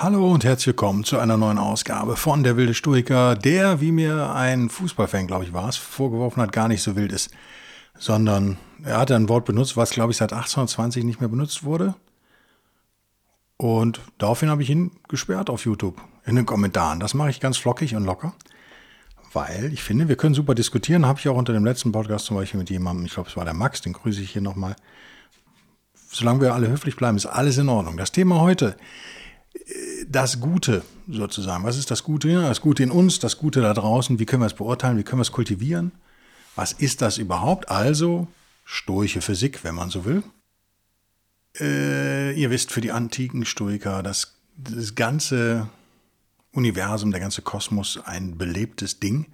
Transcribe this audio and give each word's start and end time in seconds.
Hallo 0.00 0.30
und 0.30 0.44
herzlich 0.44 0.68
willkommen 0.68 1.02
zu 1.02 1.18
einer 1.18 1.36
neuen 1.36 1.58
Ausgabe 1.58 2.14
von 2.14 2.44
Der 2.44 2.56
wilde 2.56 2.72
Stoiker, 2.72 3.34
der, 3.34 3.80
wie 3.80 3.90
mir 3.90 4.32
ein 4.32 4.68
Fußballfan, 4.68 5.26
glaube 5.26 5.42
ich, 5.42 5.52
war 5.52 5.68
es, 5.68 5.76
vorgeworfen 5.76 6.40
hat, 6.40 6.52
gar 6.52 6.68
nicht 6.68 6.84
so 6.84 6.94
wild 6.94 7.10
ist, 7.10 7.32
sondern 7.98 8.58
er 8.84 8.98
hat 8.98 9.10
ein 9.10 9.28
Wort 9.28 9.44
benutzt, 9.44 9.76
was, 9.76 9.90
glaube 9.90 10.12
ich, 10.12 10.18
seit 10.18 10.32
1820 10.32 11.02
nicht 11.02 11.18
mehr 11.18 11.28
benutzt 11.28 11.64
wurde. 11.64 11.96
Und 13.56 14.00
daraufhin 14.18 14.50
habe 14.50 14.62
ich 14.62 14.70
ihn 14.70 14.92
gesperrt 15.08 15.50
auf 15.50 15.64
YouTube 15.64 16.00
in 16.24 16.36
den 16.36 16.46
Kommentaren. 16.46 17.00
Das 17.00 17.14
mache 17.14 17.30
ich 17.30 17.40
ganz 17.40 17.56
flockig 17.56 17.96
und 17.96 18.04
locker, 18.04 18.34
weil 19.32 19.72
ich 19.72 19.82
finde, 19.82 20.08
wir 20.08 20.14
können 20.14 20.36
super 20.36 20.54
diskutieren. 20.54 21.06
Habe 21.06 21.18
ich 21.18 21.28
auch 21.28 21.36
unter 21.36 21.52
dem 21.52 21.64
letzten 21.64 21.90
Podcast 21.90 22.26
zum 22.26 22.36
Beispiel 22.36 22.60
mit 22.60 22.70
jemandem, 22.70 23.04
ich 23.04 23.14
glaube, 23.14 23.30
es 23.30 23.36
war 23.36 23.44
der 23.44 23.52
Max, 23.52 23.80
den 23.80 23.94
grüße 23.94 24.20
ich 24.20 24.30
hier 24.30 24.42
nochmal. 24.42 24.76
Solange 25.92 26.42
wir 26.42 26.54
alle 26.54 26.68
höflich 26.68 26.94
bleiben, 26.94 27.16
ist 27.16 27.26
alles 27.26 27.58
in 27.58 27.68
Ordnung. 27.68 27.96
Das 27.96 28.12
Thema 28.12 28.40
heute 28.40 28.76
das 30.08 30.40
Gute 30.40 30.82
sozusagen. 31.08 31.64
Was 31.64 31.76
ist 31.76 31.90
das 31.90 32.02
Gute? 32.02 32.32
Das 32.32 32.60
Gute 32.60 32.82
in 32.82 32.90
uns, 32.90 33.18
das 33.18 33.38
Gute 33.38 33.60
da 33.60 33.74
draußen. 33.74 34.18
Wie 34.18 34.26
können 34.26 34.42
wir 34.42 34.46
es 34.46 34.54
beurteilen? 34.54 34.98
Wie 34.98 35.02
können 35.02 35.18
wir 35.18 35.22
es 35.22 35.32
kultivieren? 35.32 35.92
Was 36.54 36.72
ist 36.72 37.02
das 37.02 37.18
überhaupt? 37.18 37.68
Also 37.68 38.28
stoische 38.64 39.20
Physik, 39.20 39.64
wenn 39.64 39.74
man 39.74 39.90
so 39.90 40.04
will. 40.04 40.22
Äh, 41.58 42.32
ihr 42.34 42.50
wisst, 42.50 42.72
für 42.72 42.80
die 42.80 42.92
antiken 42.92 43.44
Stoiker, 43.44 44.02
dass 44.02 44.34
das 44.56 44.94
ganze 44.94 45.68
Universum, 46.52 47.10
der 47.10 47.20
ganze 47.20 47.42
Kosmos 47.42 47.98
ein 48.04 48.36
belebtes 48.38 49.00
Ding. 49.00 49.26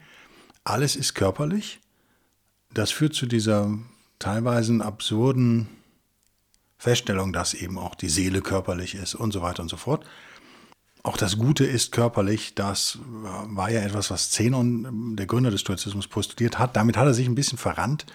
Alles 0.64 0.96
ist 0.96 1.14
körperlich. 1.14 1.80
Das 2.72 2.90
führt 2.90 3.14
zu 3.14 3.26
dieser 3.26 3.78
teilweise 4.18 4.84
absurden 4.84 5.68
Feststellung, 6.84 7.32
dass 7.32 7.54
eben 7.54 7.78
auch 7.78 7.94
die 7.94 8.10
Seele 8.10 8.42
körperlich 8.42 8.94
ist 8.94 9.14
und 9.14 9.32
so 9.32 9.40
weiter 9.42 9.62
und 9.62 9.68
so 9.70 9.76
fort. 9.76 10.04
Auch 11.02 11.16
das 11.16 11.36
Gute 11.36 11.64
ist 11.64 11.92
körperlich, 11.92 12.54
das 12.54 12.98
war 13.02 13.70
ja 13.70 13.80
etwas, 13.80 14.10
was 14.10 14.30
Zenon, 14.30 15.16
der 15.16 15.26
Gründer 15.26 15.50
des 15.50 15.62
Stoizismus, 15.62 16.06
postuliert 16.06 16.58
hat. 16.58 16.76
Damit 16.76 16.96
hat 16.96 17.06
er 17.06 17.14
sich 17.14 17.26
ein 17.26 17.34
bisschen 17.34 17.58
verrannt. 17.58 18.06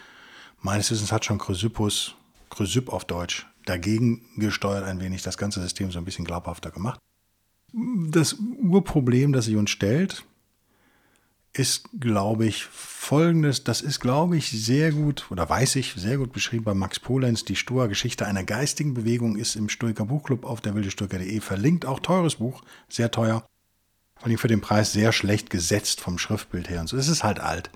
Meines 0.61 0.89
Wissens 0.91 1.11
hat 1.11 1.25
schon 1.25 1.39
Chrysippus, 1.39 2.15
Chrysipp 2.49 2.89
auf 2.89 3.05
Deutsch, 3.05 3.47
dagegen 3.65 4.25
gesteuert 4.37 4.83
ein 4.83 4.99
wenig, 4.99 5.21
das 5.23 5.37
ganze 5.37 5.61
System 5.61 5.91
so 5.91 5.99
ein 5.99 6.05
bisschen 6.05 6.25
glaubhafter 6.25 6.71
gemacht. 6.71 6.99
Das 7.73 8.35
Urproblem, 8.61 9.33
das 9.33 9.45
sich 9.45 9.55
uns 9.55 9.69
stellt, 9.69 10.23
ist, 11.53 11.89
glaube 11.99 12.45
ich, 12.45 12.65
folgendes. 12.65 13.63
Das 13.63 13.81
ist, 13.81 13.99
glaube 13.99 14.37
ich, 14.37 14.49
sehr 14.51 14.91
gut, 14.91 15.25
oder 15.31 15.49
weiß 15.49 15.75
ich, 15.77 15.93
sehr 15.93 16.17
gut 16.17 16.31
beschrieben 16.31 16.63
bei 16.63 16.73
Max 16.73 16.99
Polenz. 16.99 17.43
Die 17.43 17.55
Stoa 17.55 17.87
Geschichte 17.87 18.25
einer 18.25 18.43
geistigen 18.43 18.93
Bewegung 18.93 19.35
ist 19.35 19.55
im 19.55 19.69
Stoiker 19.69 20.05
Buchclub 20.05 20.45
auf 20.45 20.61
der 20.61 20.75
wildestoiker.de 20.75 21.39
verlinkt. 21.41 21.85
Auch 21.85 21.99
teures 21.99 22.35
Buch, 22.35 22.61
sehr 22.87 23.11
teuer. 23.11 23.45
Vor 24.15 24.27
allem 24.27 24.37
für 24.37 24.47
den 24.47 24.61
Preis 24.61 24.91
sehr 24.91 25.11
schlecht 25.11 25.49
gesetzt 25.49 26.01
vom 26.01 26.17
Schriftbild 26.17 26.69
her 26.69 26.81
und 26.81 26.87
so. 26.87 26.97
Es 26.97 27.07
ist 27.07 27.23
halt 27.23 27.39
alt. 27.39 27.71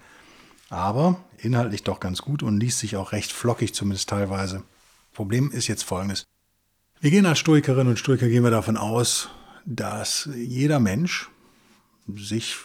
Aber 0.70 1.24
inhaltlich 1.38 1.84
doch 1.84 2.00
ganz 2.00 2.22
gut 2.22 2.44
und 2.44 2.60
liest 2.60 2.80
sich 2.80 2.96
auch 2.96 3.12
recht 3.12 3.32
flockig, 3.32 3.74
zumindest 3.74 4.10
teilweise. 4.10 4.64
Problem 5.14 5.52
ist 5.52 5.68
jetzt 5.68 5.84
folgendes. 5.84 6.26
Wir 7.00 7.12
gehen 7.12 7.26
als 7.26 7.40
Stoikerinnen 7.40 7.90
und 7.90 8.00
Stoiker 8.00 8.28
gehen 8.28 8.44
wir 8.44 8.52
davon 8.52 8.78
aus, 8.78 9.30
dass 9.66 10.30
jeder 10.36 10.80
Mensch 10.80 11.30
sich 12.08 12.58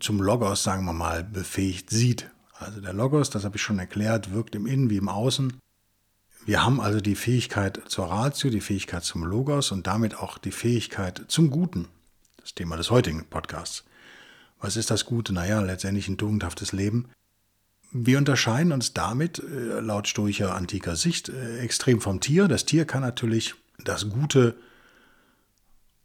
zum 0.00 0.20
Logos, 0.20 0.62
sagen 0.62 0.84
wir 0.84 0.92
mal, 0.92 1.24
befähigt 1.24 1.90
sieht. 1.90 2.30
Also 2.58 2.80
der 2.80 2.92
Logos, 2.92 3.30
das 3.30 3.44
habe 3.44 3.56
ich 3.56 3.62
schon 3.62 3.78
erklärt, 3.78 4.32
wirkt 4.32 4.54
im 4.54 4.66
Innen 4.66 4.90
wie 4.90 4.96
im 4.96 5.08
Außen. 5.08 5.54
Wir 6.44 6.64
haben 6.64 6.80
also 6.80 7.00
die 7.00 7.14
Fähigkeit 7.14 7.80
zur 7.86 8.06
Ratio, 8.06 8.50
die 8.50 8.60
Fähigkeit 8.60 9.04
zum 9.04 9.24
Logos 9.24 9.70
und 9.70 9.86
damit 9.86 10.16
auch 10.16 10.38
die 10.38 10.50
Fähigkeit 10.50 11.22
zum 11.28 11.50
Guten. 11.50 11.88
Das 12.40 12.54
Thema 12.54 12.76
des 12.76 12.90
heutigen 12.90 13.24
Podcasts. 13.26 13.84
Was 14.60 14.76
ist 14.76 14.90
das 14.90 15.04
Gute? 15.04 15.32
Naja, 15.32 15.60
letztendlich 15.60 16.08
ein 16.08 16.18
tugendhaftes 16.18 16.72
Leben. 16.72 17.08
Wir 17.92 18.18
unterscheiden 18.18 18.72
uns 18.72 18.94
damit, 18.94 19.38
äh, 19.38 19.80
laut 19.80 20.08
stoischer 20.08 20.54
antiker 20.54 20.96
Sicht, 20.96 21.28
äh, 21.28 21.58
extrem 21.58 22.00
vom 22.00 22.20
Tier. 22.20 22.48
Das 22.48 22.64
Tier 22.64 22.86
kann 22.86 23.02
natürlich 23.02 23.54
das 23.84 24.08
Gute 24.08 24.56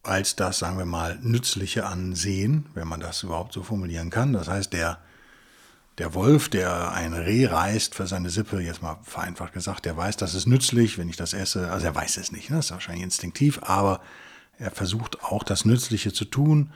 als 0.07 0.35
das, 0.35 0.59
sagen 0.59 0.77
wir 0.77 0.85
mal, 0.85 1.19
Nützliche 1.21 1.85
ansehen, 1.85 2.67
wenn 2.73 2.87
man 2.87 2.99
das 2.99 3.23
überhaupt 3.23 3.53
so 3.53 3.63
formulieren 3.63 4.09
kann. 4.09 4.33
Das 4.33 4.47
heißt, 4.47 4.73
der, 4.73 4.99
der 5.97 6.13
Wolf, 6.13 6.49
der 6.49 6.91
ein 6.91 7.13
Reh 7.13 7.45
reißt 7.45 7.95
für 7.95 8.07
seine 8.07 8.29
Sippe, 8.29 8.61
jetzt 8.61 8.81
mal 8.81 8.99
vereinfacht 9.03 9.53
gesagt, 9.53 9.85
der 9.85 9.97
weiß, 9.97 10.17
das 10.17 10.35
ist 10.35 10.47
nützlich, 10.47 10.97
wenn 10.97 11.09
ich 11.09 11.17
das 11.17 11.33
esse. 11.33 11.71
Also 11.71 11.87
er 11.87 11.95
weiß 11.95 12.17
es 12.17 12.31
nicht, 12.31 12.49
ne? 12.49 12.57
das 12.57 12.65
ist 12.65 12.71
wahrscheinlich 12.71 13.03
instinktiv, 13.03 13.59
aber 13.63 14.01
er 14.59 14.71
versucht 14.71 15.23
auch 15.23 15.43
das 15.43 15.65
Nützliche 15.65 16.13
zu 16.13 16.25
tun. 16.25 16.71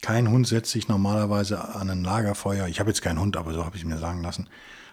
Kein 0.00 0.30
Hund 0.30 0.46
setzt 0.46 0.70
sich 0.70 0.88
normalerweise 0.88 1.74
an 1.74 1.90
ein 1.90 2.04
Lagerfeuer. 2.04 2.68
Ich 2.68 2.80
habe 2.80 2.90
jetzt 2.90 3.02
keinen 3.02 3.20
Hund, 3.20 3.36
aber 3.36 3.52
so 3.52 3.64
habe 3.64 3.76
ich 3.76 3.84
mir 3.84 3.98
sagen 3.98 4.22
lassen. 4.22 4.48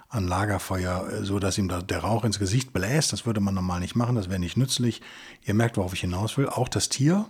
An 0.09 0.27
Lagerfeuer, 0.27 1.09
äh, 1.09 1.23
so 1.23 1.39
dass 1.39 1.57
ihm 1.57 1.67
der 1.67 1.99
Rauch 1.99 2.23
ins 2.23 2.39
Gesicht 2.39 2.73
bläst. 2.73 3.11
Das 3.13 3.25
würde 3.25 3.39
man 3.39 3.53
normal 3.53 3.79
nicht 3.79 3.95
machen. 3.95 4.15
Das 4.15 4.29
wäre 4.29 4.39
nicht 4.39 4.57
nützlich. 4.57 5.01
Ihr 5.43 5.53
merkt, 5.53 5.77
worauf 5.77 5.93
ich 5.93 6.01
hinaus 6.01 6.37
will. 6.37 6.47
Auch 6.47 6.69
das 6.69 6.89
Tier 6.89 7.25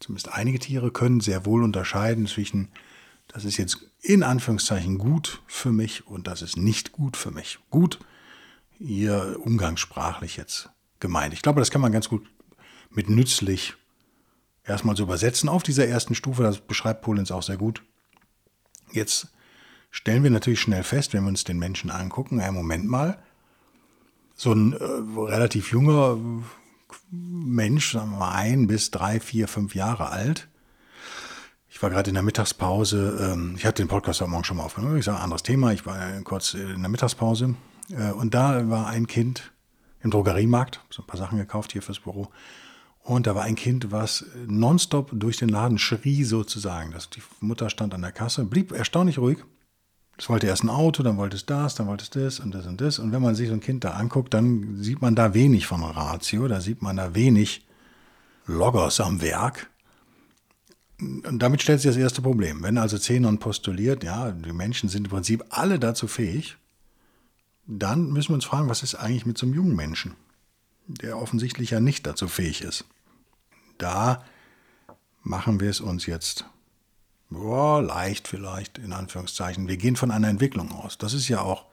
zumindest 0.00 0.32
einige 0.32 0.58
Tiere 0.58 0.90
können 0.90 1.20
sehr 1.20 1.46
wohl 1.46 1.62
unterscheiden 1.62 2.26
zwischen, 2.26 2.68
das 3.28 3.44
ist 3.44 3.58
jetzt 3.58 3.86
in 4.00 4.22
Anführungszeichen 4.22 4.98
gut 4.98 5.42
für 5.46 5.72
mich 5.72 6.06
und 6.06 6.26
das 6.26 6.42
ist 6.42 6.56
nicht 6.56 6.92
gut 6.92 7.16
für 7.16 7.30
mich. 7.30 7.58
Gut, 7.70 8.00
hier 8.78 9.38
umgangssprachlich 9.40 10.36
jetzt 10.36 10.70
gemeint. 10.98 11.34
Ich 11.34 11.42
glaube, 11.42 11.60
das 11.60 11.70
kann 11.70 11.82
man 11.82 11.92
ganz 11.92 12.08
gut 12.08 12.26
mit 12.90 13.08
nützlich 13.08 13.74
erstmal 14.64 14.96
so 14.96 15.02
übersetzen 15.02 15.48
auf 15.48 15.62
dieser 15.62 15.86
ersten 15.86 16.14
Stufe. 16.14 16.42
Das 16.42 16.60
beschreibt 16.60 17.02
Polens 17.02 17.30
auch 17.30 17.42
sehr 17.42 17.56
gut. 17.56 17.82
Jetzt 18.92 19.28
stellen 19.90 20.22
wir 20.22 20.30
natürlich 20.30 20.60
schnell 20.60 20.82
fest, 20.82 21.12
wenn 21.12 21.24
wir 21.24 21.28
uns 21.28 21.44
den 21.44 21.58
Menschen 21.58 21.90
angucken, 21.90 22.40
ja, 22.40 22.50
Moment 22.50 22.86
mal, 22.86 23.22
so 24.34 24.52
ein 24.52 24.72
äh, 24.72 24.82
relativ 24.82 25.70
junger, 25.70 26.18
Mensch, 27.10 27.92
sagen 27.92 28.12
wir 28.12 28.18
mal 28.18 28.34
ein 28.34 28.66
bis 28.66 28.90
drei, 28.90 29.18
vier, 29.18 29.48
fünf 29.48 29.74
Jahre 29.74 30.10
alt. 30.10 30.48
Ich 31.68 31.82
war 31.82 31.90
gerade 31.90 32.10
in 32.10 32.14
der 32.14 32.22
Mittagspause, 32.22 33.32
ähm, 33.32 33.54
ich 33.56 33.64
hatte 33.64 33.82
den 33.82 33.88
Podcast 33.88 34.20
heute 34.20 34.30
Morgen 34.30 34.44
schon 34.44 34.56
mal 34.56 34.64
aufgenommen, 34.64 34.96
ich 34.96 35.04
sage 35.04 35.20
anderes 35.20 35.42
Thema, 35.42 35.72
ich 35.72 35.86
war 35.86 35.98
kurz 36.22 36.54
in 36.54 36.80
der 36.80 36.88
Mittagspause 36.88 37.54
äh, 37.90 38.12
und 38.12 38.34
da 38.34 38.68
war 38.68 38.88
ein 38.88 39.06
Kind 39.06 39.52
im 40.02 40.10
Drogeriemarkt, 40.10 40.80
so 40.90 41.02
ein 41.02 41.06
paar 41.06 41.18
Sachen 41.18 41.38
gekauft 41.38 41.72
hier 41.72 41.82
fürs 41.82 42.00
Büro. 42.00 42.28
Und 43.02 43.26
da 43.26 43.34
war 43.34 43.44
ein 43.44 43.56
Kind, 43.56 43.90
was 43.92 44.26
nonstop 44.46 45.10
durch 45.12 45.38
den 45.38 45.48
Laden 45.48 45.78
schrie 45.78 46.24
sozusagen. 46.24 46.92
Das, 46.92 47.08
die 47.10 47.22
Mutter 47.40 47.70
stand 47.70 47.94
an 47.94 48.02
der 48.02 48.12
Kasse, 48.12 48.44
blieb 48.44 48.72
erstaunlich 48.72 49.18
ruhig, 49.18 49.38
es 50.20 50.28
wollte 50.28 50.46
erst 50.46 50.64
ein 50.64 50.68
Auto, 50.68 51.02
dann 51.02 51.16
wollte 51.16 51.36
es 51.36 51.46
das, 51.46 51.74
dann 51.76 51.86
wollte 51.86 52.04
es 52.04 52.10
das 52.10 52.40
und 52.40 52.54
das 52.54 52.66
und 52.66 52.78
das. 52.82 52.98
Und 52.98 53.10
wenn 53.10 53.22
man 53.22 53.34
sich 53.34 53.48
so 53.48 53.54
ein 53.54 53.60
Kind 53.60 53.84
da 53.84 53.92
anguckt, 53.92 54.34
dann 54.34 54.76
sieht 54.82 55.00
man 55.00 55.14
da 55.14 55.32
wenig 55.32 55.66
von 55.66 55.82
Ratio, 55.82 56.46
da 56.46 56.60
sieht 56.60 56.82
man 56.82 56.96
da 56.96 57.14
wenig 57.14 57.66
Loggers 58.46 59.00
am 59.00 59.22
Werk. 59.22 59.70
Und 61.00 61.38
damit 61.38 61.62
stellt 61.62 61.80
sich 61.80 61.90
das 61.90 61.96
erste 61.96 62.20
Problem. 62.20 62.62
Wenn 62.62 62.76
also 62.76 62.98
Zenon 62.98 63.38
postuliert, 63.38 64.04
ja, 64.04 64.30
die 64.32 64.52
Menschen 64.52 64.90
sind 64.90 65.06
im 65.06 65.10
Prinzip 65.10 65.42
alle 65.48 65.78
dazu 65.78 66.06
fähig, 66.06 66.58
dann 67.66 68.12
müssen 68.12 68.30
wir 68.30 68.34
uns 68.34 68.44
fragen, 68.44 68.68
was 68.68 68.82
ist 68.82 68.96
eigentlich 68.96 69.24
mit 69.24 69.38
so 69.38 69.46
einem 69.46 69.54
jungen 69.54 69.74
Menschen, 69.74 70.16
der 70.86 71.16
offensichtlich 71.16 71.70
ja 71.70 71.80
nicht 71.80 72.06
dazu 72.06 72.28
fähig 72.28 72.60
ist. 72.60 72.84
Da 73.78 74.22
machen 75.22 75.60
wir 75.60 75.70
es 75.70 75.80
uns 75.80 76.04
jetzt 76.04 76.44
Boah, 77.30 77.80
leicht 77.80 78.26
vielleicht, 78.26 78.78
in 78.78 78.92
Anführungszeichen. 78.92 79.68
Wir 79.68 79.76
gehen 79.76 79.94
von 79.94 80.10
einer 80.10 80.28
Entwicklung 80.28 80.72
aus. 80.72 80.98
Das 80.98 81.14
ist 81.14 81.28
ja 81.28 81.40
auch 81.40 81.66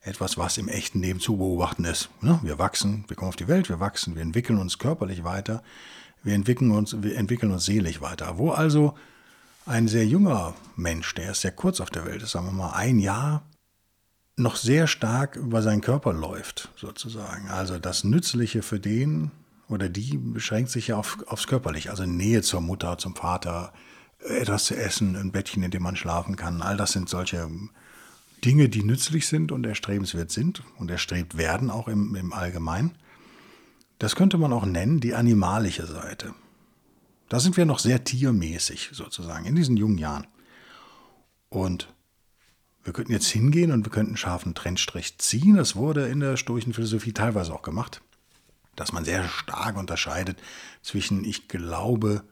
etwas, 0.00 0.38
was 0.38 0.58
im 0.58 0.68
echten 0.68 1.02
Leben 1.02 1.18
zu 1.18 1.36
beobachten 1.36 1.84
ist. 1.84 2.08
Ne? 2.20 2.38
Wir 2.42 2.60
wachsen, 2.60 3.04
wir 3.08 3.16
kommen 3.16 3.30
auf 3.30 3.36
die 3.36 3.48
Welt, 3.48 3.68
wir 3.68 3.80
wachsen, 3.80 4.14
wir 4.14 4.22
entwickeln 4.22 4.60
uns 4.60 4.78
körperlich 4.78 5.24
weiter, 5.24 5.64
wir 6.22 6.34
entwickeln 6.34 6.70
uns, 6.70 7.02
wir 7.02 7.16
entwickeln 7.16 7.50
uns 7.50 7.64
seelisch 7.64 8.00
weiter. 8.00 8.38
Wo 8.38 8.52
also 8.52 8.94
ein 9.66 9.88
sehr 9.88 10.06
junger 10.06 10.54
Mensch, 10.76 11.12
der 11.14 11.26
erst 11.26 11.40
sehr 11.40 11.50
kurz 11.50 11.80
auf 11.80 11.90
der 11.90 12.06
Welt 12.06 12.22
ist, 12.22 12.30
sagen 12.30 12.46
wir 12.46 12.52
mal 12.52 12.70
ein 12.70 13.00
Jahr, 13.00 13.42
noch 14.36 14.54
sehr 14.54 14.86
stark 14.86 15.34
über 15.34 15.62
seinen 15.62 15.80
Körper 15.80 16.12
läuft, 16.12 16.70
sozusagen. 16.76 17.48
Also 17.48 17.78
das 17.80 18.04
Nützliche 18.04 18.62
für 18.62 18.78
den 18.78 19.32
oder 19.68 19.88
die 19.88 20.16
beschränkt 20.16 20.70
sich 20.70 20.88
ja 20.88 20.96
auf, 20.96 21.18
aufs 21.26 21.48
Körperliche, 21.48 21.90
also 21.90 22.06
Nähe 22.06 22.42
zur 22.42 22.60
Mutter, 22.60 22.98
zum 22.98 23.16
Vater, 23.16 23.72
etwas 24.18 24.64
zu 24.64 24.76
essen, 24.76 25.16
ein 25.16 25.32
Bettchen, 25.32 25.62
in 25.62 25.70
dem 25.70 25.82
man 25.82 25.96
schlafen 25.96 26.36
kann. 26.36 26.62
All 26.62 26.76
das 26.76 26.92
sind 26.92 27.08
solche 27.08 27.48
Dinge, 28.44 28.68
die 28.68 28.82
nützlich 28.82 29.26
sind 29.26 29.52
und 29.52 29.66
erstrebenswert 29.66 30.30
sind 30.30 30.62
und 30.78 30.90
erstrebt 30.90 31.36
werden, 31.36 31.70
auch 31.70 31.88
im, 31.88 32.14
im 32.14 32.32
Allgemeinen. 32.32 32.96
Das 33.98 34.14
könnte 34.14 34.38
man 34.38 34.52
auch 34.52 34.66
nennen 34.66 35.00
die 35.00 35.14
animalische 35.14 35.86
Seite. 35.86 36.34
Da 37.28 37.40
sind 37.40 37.56
wir 37.56 37.64
noch 37.64 37.78
sehr 37.78 38.04
tiermäßig 38.04 38.90
sozusagen 38.92 39.46
in 39.46 39.56
diesen 39.56 39.76
jungen 39.76 39.98
Jahren. 39.98 40.26
Und 41.48 41.88
wir 42.84 42.92
könnten 42.92 43.12
jetzt 43.12 43.26
hingehen 43.26 43.72
und 43.72 43.84
wir 43.84 43.90
könnten 43.90 44.10
einen 44.10 44.16
scharfen 44.16 44.54
Trennstrich 44.54 45.18
ziehen. 45.18 45.56
Das 45.56 45.74
wurde 45.74 46.06
in 46.06 46.20
der 46.20 46.36
stoischen 46.36 46.72
Philosophie 46.72 47.12
teilweise 47.12 47.52
auch 47.52 47.62
gemacht, 47.62 48.00
dass 48.76 48.92
man 48.92 49.04
sehr 49.04 49.28
stark 49.28 49.76
unterscheidet 49.76 50.38
zwischen, 50.82 51.24
ich 51.24 51.48
glaube, 51.48 52.22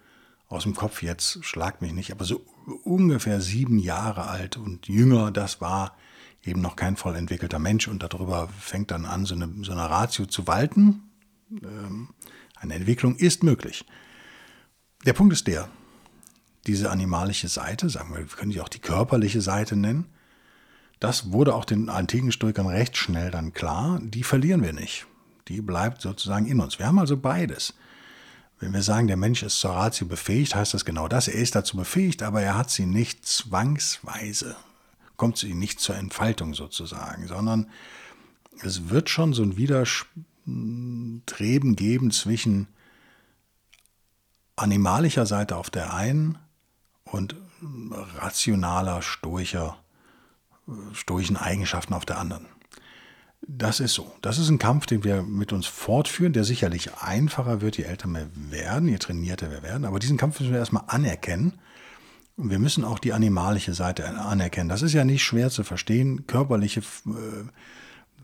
aus 0.54 0.62
dem 0.64 0.74
Kopf 0.74 1.02
jetzt, 1.02 1.44
schlag 1.44 1.82
mich 1.82 1.92
nicht, 1.92 2.12
aber 2.12 2.24
so 2.24 2.44
ungefähr 2.84 3.40
sieben 3.40 3.78
Jahre 3.78 4.28
alt 4.28 4.56
und 4.56 4.88
jünger, 4.88 5.30
das 5.30 5.60
war 5.60 5.96
eben 6.44 6.60
noch 6.60 6.76
kein 6.76 6.96
voll 6.96 7.16
entwickelter 7.16 7.58
Mensch 7.58 7.88
und 7.88 8.02
darüber 8.02 8.48
fängt 8.48 8.90
dann 8.90 9.04
an, 9.06 9.26
so 9.26 9.34
eine, 9.34 9.50
so 9.62 9.72
eine 9.72 9.88
Ratio 9.88 10.26
zu 10.26 10.46
walten. 10.46 11.10
Ähm, 11.50 12.10
eine 12.56 12.74
Entwicklung 12.74 13.16
ist 13.16 13.42
möglich. 13.42 13.84
Der 15.04 15.12
Punkt 15.12 15.32
ist 15.32 15.46
der, 15.46 15.68
diese 16.66 16.90
animalische 16.90 17.48
Seite, 17.48 17.90
sagen 17.90 18.14
wir, 18.14 18.20
wir 18.20 18.26
können 18.26 18.52
sie 18.52 18.60
auch 18.60 18.68
die 18.68 18.78
körperliche 18.78 19.40
Seite 19.40 19.76
nennen, 19.76 20.06
das 21.00 21.32
wurde 21.32 21.54
auch 21.54 21.64
den 21.64 21.90
antiken 21.90 22.32
Stoikern 22.32 22.66
recht 22.66 22.96
schnell 22.96 23.30
dann 23.30 23.52
klar, 23.52 24.00
die 24.02 24.22
verlieren 24.22 24.62
wir 24.62 24.72
nicht. 24.72 25.06
Die 25.48 25.60
bleibt 25.60 26.00
sozusagen 26.00 26.46
in 26.46 26.60
uns. 26.60 26.78
Wir 26.78 26.86
haben 26.86 26.98
also 26.98 27.18
beides. 27.18 27.74
Wenn 28.64 28.72
wir 28.72 28.82
sagen, 28.82 29.08
der 29.08 29.18
Mensch 29.18 29.42
ist 29.42 29.60
zur 29.60 29.72
Ratio 29.72 30.06
befähigt, 30.06 30.54
heißt 30.54 30.72
das 30.72 30.86
genau 30.86 31.06
das. 31.06 31.28
Er 31.28 31.34
ist 31.34 31.54
dazu 31.54 31.76
befähigt, 31.76 32.22
aber 32.22 32.40
er 32.40 32.56
hat 32.56 32.70
sie 32.70 32.86
nicht 32.86 33.26
zwangsweise, 33.26 34.56
kommt 35.18 35.36
sie 35.36 35.52
nicht 35.52 35.80
zur 35.80 35.96
Entfaltung 35.96 36.54
sozusagen, 36.54 37.26
sondern 37.26 37.68
es 38.62 38.88
wird 38.88 39.10
schon 39.10 39.34
so 39.34 39.42
ein 39.42 39.58
Widerstreben 39.58 41.76
geben 41.76 42.10
zwischen 42.10 42.68
animalischer 44.56 45.26
Seite 45.26 45.56
auf 45.56 45.68
der 45.68 45.92
einen 45.92 46.38
und 47.04 47.36
rationaler, 48.16 49.02
stoischer 49.02 49.76
stoischen 50.94 51.36
Eigenschaften 51.36 51.92
auf 51.92 52.06
der 52.06 52.16
anderen. 52.16 52.46
Das 53.46 53.80
ist 53.80 53.94
so. 53.94 54.12
Das 54.22 54.38
ist 54.38 54.48
ein 54.48 54.58
Kampf, 54.58 54.86
den 54.86 55.04
wir 55.04 55.22
mit 55.22 55.52
uns 55.52 55.66
fortführen, 55.66 56.32
der 56.32 56.44
sicherlich 56.44 56.94
einfacher 56.94 57.60
wird, 57.60 57.76
je 57.76 57.84
älter 57.84 58.08
wir 58.08 58.28
werden, 58.34 58.88
je 58.88 58.98
trainierter 58.98 59.50
wir 59.50 59.62
werden. 59.62 59.84
Aber 59.84 59.98
diesen 59.98 60.16
Kampf 60.16 60.40
müssen 60.40 60.52
wir 60.52 60.58
erstmal 60.58 60.84
anerkennen. 60.86 61.54
Und 62.36 62.50
wir 62.50 62.58
müssen 62.58 62.84
auch 62.84 62.98
die 62.98 63.12
animalische 63.12 63.74
Seite 63.74 64.08
anerkennen. 64.08 64.68
Das 64.68 64.82
ist 64.82 64.92
ja 64.92 65.04
nicht 65.04 65.22
schwer 65.22 65.50
zu 65.50 65.62
verstehen. 65.62 66.26
Körperliche 66.26 66.80
äh, 66.80 67.44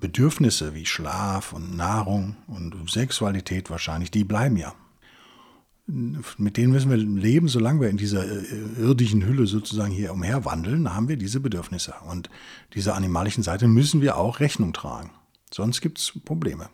Bedürfnisse 0.00 0.74
wie 0.74 0.86
Schlaf 0.86 1.52
und 1.52 1.76
Nahrung 1.76 2.36
und 2.46 2.90
Sexualität 2.90 3.70
wahrscheinlich, 3.70 4.10
die 4.10 4.24
bleiben 4.24 4.56
ja 4.56 4.74
mit 5.90 6.56
denen 6.56 6.72
müssen 6.72 6.90
wir 6.90 6.96
leben, 6.96 7.48
solange 7.48 7.80
wir 7.80 7.88
in 7.88 7.96
dieser 7.96 8.24
äh, 8.24 8.44
irdischen 8.78 9.24
Hülle 9.24 9.46
sozusagen 9.46 9.92
hier 9.92 10.12
umherwandeln, 10.12 10.94
haben 10.94 11.08
wir 11.08 11.16
diese 11.16 11.40
Bedürfnisse. 11.40 11.94
Und 12.06 12.30
dieser 12.74 12.94
animalischen 12.94 13.42
Seite 13.42 13.66
müssen 13.66 14.00
wir 14.00 14.16
auch 14.16 14.40
Rechnung 14.40 14.72
tragen. 14.72 15.10
Sonst 15.52 15.80
gibt 15.80 15.98
es 15.98 16.12
Probleme. 16.24 16.70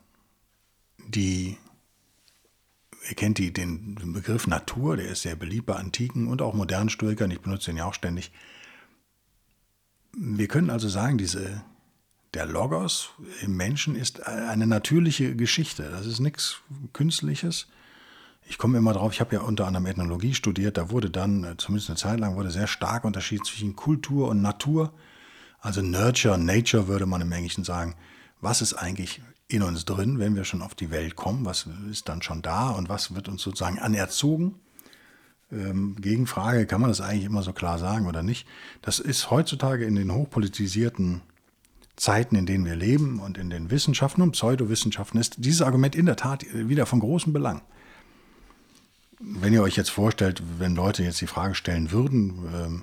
Die, 1.09 1.57
ihr 3.09 3.15
kennt 3.15 3.39
die, 3.39 3.53
den 3.53 3.95
Begriff 4.13 4.47
Natur, 4.47 4.97
der 4.97 5.09
ist 5.09 5.23
sehr 5.23 5.37
beliebt 5.37 5.67
bei 5.67 5.77
antiken 5.77 6.29
und 6.29 6.43
auch 6.43 6.55
modernen 6.55 6.91
Stoikern, 6.91 7.31
ich 7.31 7.41
benutze 7.41 7.71
den 7.71 7.79
ja 7.79 7.87
auch 7.87 7.95
ständig. 7.95 8.33
Wir 10.13 10.49
können 10.49 10.71
also 10.71 10.89
sagen, 10.89 11.17
diese, 11.17 11.63
der 12.35 12.47
Logos 12.47 13.11
im 13.43 13.57
Menschen 13.57 13.97
ist 13.97 14.27
eine 14.27 14.67
natürliche 14.67 15.37
Geschichte. 15.37 15.89
Das 15.91 16.07
ist 16.07 16.21
nichts 16.21 16.61
Künstliches 16.93 17.69
ich 18.49 18.59
komme 18.59 18.79
immer 18.79 18.93
drauf, 18.93 19.13
ich 19.13 19.21
habe 19.21 19.35
ja 19.35 19.43
unter 19.43 19.67
anderem 19.67 19.87
Ethnologie 19.87 20.35
studiert, 20.35 20.77
da 20.77 20.91
wurde 20.91 21.11
dann, 21.11 21.45
äh, 21.45 21.57
zumindest 21.57 21.91
eine 21.91 21.97
Zeit 21.97 22.21
lang, 22.21 22.37
wurde 22.37 22.51
sehr 22.51 22.67
stark 22.67 23.05
unterschieden 23.05 23.45
zwischen 23.45 23.77
Kultur 23.77 24.29
und 24.29 24.41
Natur. 24.41 24.93
Also 25.61 25.83
Nurture, 25.83 26.39
Nature 26.39 26.87
würde 26.87 27.07
man 27.07 27.21
im 27.21 27.33
Englischen 27.33 27.65
sagen. 27.65 27.95
Was 28.41 28.63
ist 28.63 28.75
eigentlich 28.75 29.21
in 29.49 29.63
uns 29.63 29.85
drin, 29.85 30.19
wenn 30.19 30.37
wir 30.37 30.45
schon 30.45 30.63
auf 30.63 30.75
die 30.75 30.91
Welt 30.91 31.17
kommen? 31.17 31.45
Was 31.45 31.67
ist 31.91 32.09
dann 32.09 32.23
schon 32.23 32.43
da 32.43 32.71
und 32.71 32.89
was 32.89 33.15
wird 33.15 33.29
uns 33.29 33.43
sozusagen 33.43 33.79
anerzogen? 33.79 34.57
Ähm, 35.51 35.97
Gegenfrage, 35.97 36.67
kann 36.67 36.81
man 36.81 36.91
das 36.91 37.01
eigentlich 37.01 37.25
immer 37.25 37.43
so 37.43 37.53
klar 37.53 37.79
sagen 37.79 38.07
oder 38.07 38.23
nicht? 38.23 38.47
Das 38.83 38.99
ist 38.99 39.31
heutzutage 39.31 39.85
in 39.85 39.95
den 39.97 40.13
hochpolitisierten 40.13 41.23
Zeiten, 41.97 42.37
in 42.37 42.47
denen 42.47 42.65
wir 42.65 42.77
leben 42.77 43.21
und 43.21 43.39
in 43.39 43.51
den 43.51 43.71
Wissenschaften 43.71 44.23
und 44.23 44.33
Pseudowissenschaften 44.33 45.19
ist 45.19 45.37
dieses 45.39 45.63
Argument 45.63 45.97
in 45.97 46.07
der 46.07 46.17
Tat 46.17 46.45
wieder 46.53 46.85
von 46.85 47.01
großem 47.01 47.33
Belang 47.33 47.63
wenn 49.21 49.53
ihr 49.53 49.63
euch 49.63 49.77
jetzt 49.77 49.91
vorstellt, 49.91 50.43
wenn 50.59 50.75
Leute 50.75 51.03
jetzt 51.03 51.21
die 51.21 51.27
Frage 51.27 51.55
stellen 51.55 51.91
würden, 51.91 52.49
ähm, 52.55 52.83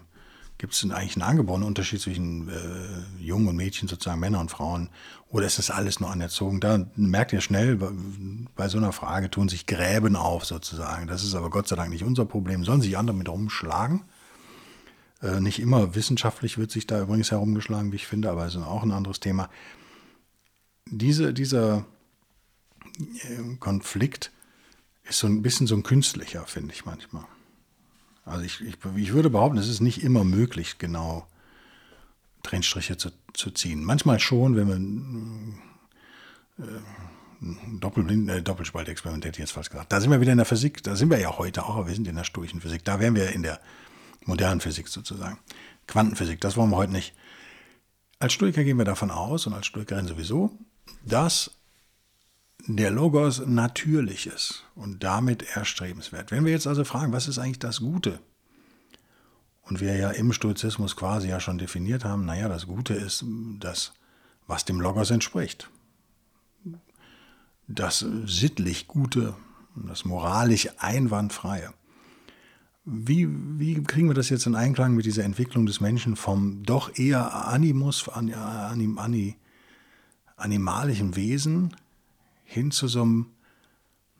gibt 0.57 0.74
es 0.74 0.81
denn 0.81 0.91
eigentlich 0.91 1.15
einen 1.15 1.30
angeborenen 1.30 1.68
Unterschied 1.68 2.01
zwischen 2.01 2.50
äh, 2.50 3.21
Jungen 3.21 3.47
und 3.47 3.56
Mädchen, 3.56 3.88
sozusagen 3.88 4.19
Männer 4.19 4.39
und 4.39 4.50
Frauen, 4.50 4.89
oder 5.30 5.45
ist 5.45 5.57
das 5.57 5.69
alles 5.69 6.00
nur 6.00 6.09
anerzogen? 6.09 6.59
Da 6.59 6.85
merkt 6.95 7.33
ihr 7.33 7.41
schnell, 7.41 7.77
bei 8.56 8.69
so 8.69 8.77
einer 8.77 8.94
Frage 8.94 9.30
tun 9.30 9.50
sich 9.50 9.65
Gräben 9.65 10.15
auf, 10.15 10.45
sozusagen. 10.45 11.07
Das 11.07 11.24
ist 11.24 11.35
aber 11.35 11.50
Gott 11.50 11.68
sei 11.68 11.75
Dank 11.75 11.89
nicht 11.89 12.03
unser 12.03 12.25
Problem, 12.25 12.63
sollen 12.63 12.81
sich 12.81 12.97
andere 12.97 13.18
mit 13.18 13.30
rumschlagen. 13.30 14.03
Äh, 15.21 15.39
nicht 15.39 15.59
immer 15.59 15.95
wissenschaftlich 15.95 16.57
wird 16.57 16.71
sich 16.71 16.85
da 16.85 17.01
übrigens 17.01 17.31
herumgeschlagen, 17.31 17.91
wie 17.91 17.97
ich 17.97 18.07
finde, 18.07 18.30
aber 18.30 18.45
es 18.45 18.56
ist 18.56 18.62
auch 18.62 18.83
ein 18.83 18.91
anderes 18.91 19.19
Thema. 19.19 19.50
Diese, 20.85 21.33
dieser 21.33 21.85
äh, 23.00 23.56
Konflikt 23.59 24.31
ist 25.04 25.20
so 25.20 25.28
ein 25.28 25.42
bisschen 25.42 25.68
so 25.68 25.76
ein 25.76 25.84
künstlicher, 25.84 26.46
finde 26.46 26.74
ich 26.74 26.86
manchmal. 26.86 27.26
Also 28.26 28.46
ich, 28.46 28.62
ich, 28.62 28.78
ich 28.96 29.14
würde 29.14 29.30
behaupten, 29.30 29.58
es 29.58 29.68
ist 29.68 29.82
nicht 29.82 30.04
immer 30.04 30.24
möglich, 30.24 30.78
genau 30.78 31.28
Trennstriche 32.42 32.98
zu, 32.98 33.10
zu 33.34 33.52
ziehen. 33.52 33.84
Manchmal 33.84 34.20
schon, 34.20 34.56
wenn 34.56 34.68
man 34.68 35.60
äh, 36.60 37.80
Doppelblind, 37.80 38.30
äh, 38.30 38.42
Doppelspalt 38.42 38.88
experimentiert, 38.88 39.38
jetzt 39.38 39.52
falsch 39.52 39.69
gesagt. 39.69 39.92
Da 39.92 40.00
sind 40.00 40.12
wir 40.12 40.22
wieder 40.22 40.31
in 40.31 40.38
der 40.38 40.45
Physik, 40.45 40.83
da 40.83 40.95
sind 40.95 41.10
wir 41.10 41.19
ja 41.19 41.38
heute 41.38 41.66
auch, 41.66 41.76
aber 41.76 41.88
wir 41.88 41.95
sind 41.95 42.07
in 42.07 42.16
der 42.16 42.24
stoischen 42.24 42.62
Physik. 42.62 42.86
Da 42.86 43.00
wären 43.00 43.16
wir 43.16 43.31
in 43.31 43.44
der 43.44 43.60
modernen 44.26 44.62
Physik 44.62 44.88
sozusagen. 44.88 45.40
Quantenphysik, 45.88 46.40
das 46.40 46.56
wollen 46.56 46.69
wir 46.69 46.78
heute 46.78 46.94
nicht. 46.94 47.14
Als 48.19 48.33
Stoiker 48.33 48.64
gehen 48.64 48.78
wir 48.78 48.86
davon 48.86 49.12
aus 49.12 49.48
und 49.48 49.54
als 49.54 49.66
Stoikerin 49.66 50.07
sowieso, 50.07 50.57
dass 51.04 51.52
der 52.68 52.92
Logos 52.92 53.45
natürlich 53.45 54.28
ist 54.28 54.66
und 54.76 55.04
damit 55.04 55.44
erstrebenswert. 55.56 56.31
Wenn 56.31 56.45
wir 56.45 56.52
jetzt 56.52 56.68
also 56.68 56.83
fragen, 56.83 57.12
was 57.12 57.28
ist 57.28 57.38
eigentlich 57.38 57.60
das 57.60 57.80
Gute? 57.80 58.19
Und 59.64 59.80
wir 59.80 59.95
ja 59.95 60.12
im 60.12 60.33
Stoizismus 60.33 60.95
quasi 60.95 61.30
ja 61.30 61.40
schon 61.40 61.57
definiert 61.57 62.04
haben, 62.04 62.26
naja, 62.26 62.48
das 62.50 62.68
Gute 62.68 62.94
ist 62.94 63.26
das, 63.60 63.94
was 64.48 64.66
dem 64.66 64.80
Logos 64.80 65.10
entspricht. 65.12 65.69
Das 67.68 68.06
sittlich 68.26 68.88
Gute, 68.88 69.36
das 69.76 70.04
moralisch 70.04 70.69
Einwandfreie. 70.80 71.74
Wie, 72.86 73.30
wie 73.57 73.81
kriegen 73.83 74.10
wir 74.10 74.14
das 74.14 74.30
jetzt 74.30 74.45
in 74.45 74.56
Einklang 74.56 74.94
mit 74.94 75.06
dieser 75.06 75.24
Entwicklung 75.24 75.66
des 75.66 75.80
Menschen 75.80 76.18
vom 76.18 76.64
doch 76.64 76.98
eher 76.98 77.48
Animus, 77.48 78.10
anim, 78.10 78.98
anim, 78.98 79.36
animalischen 80.36 81.16
Wesen 81.16 81.74
hin 82.54 82.72
zu 82.72 82.88
so 82.88 83.02
einem, 83.02 83.26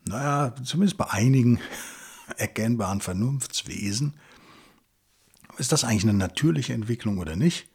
naja, 0.06 0.54
zumindest 0.64 0.98
bei 0.98 1.10
einigen 1.10 1.60
erkennbaren 2.38 3.02
Vernunftswesen. 3.02 4.14
Ist 5.58 5.72
das 5.72 5.84
eigentlich 5.84 6.04
eine 6.04 6.14
natürliche 6.14 6.74
Entwicklung 6.74 7.20
oder 7.20 7.36
nicht? 7.36 7.68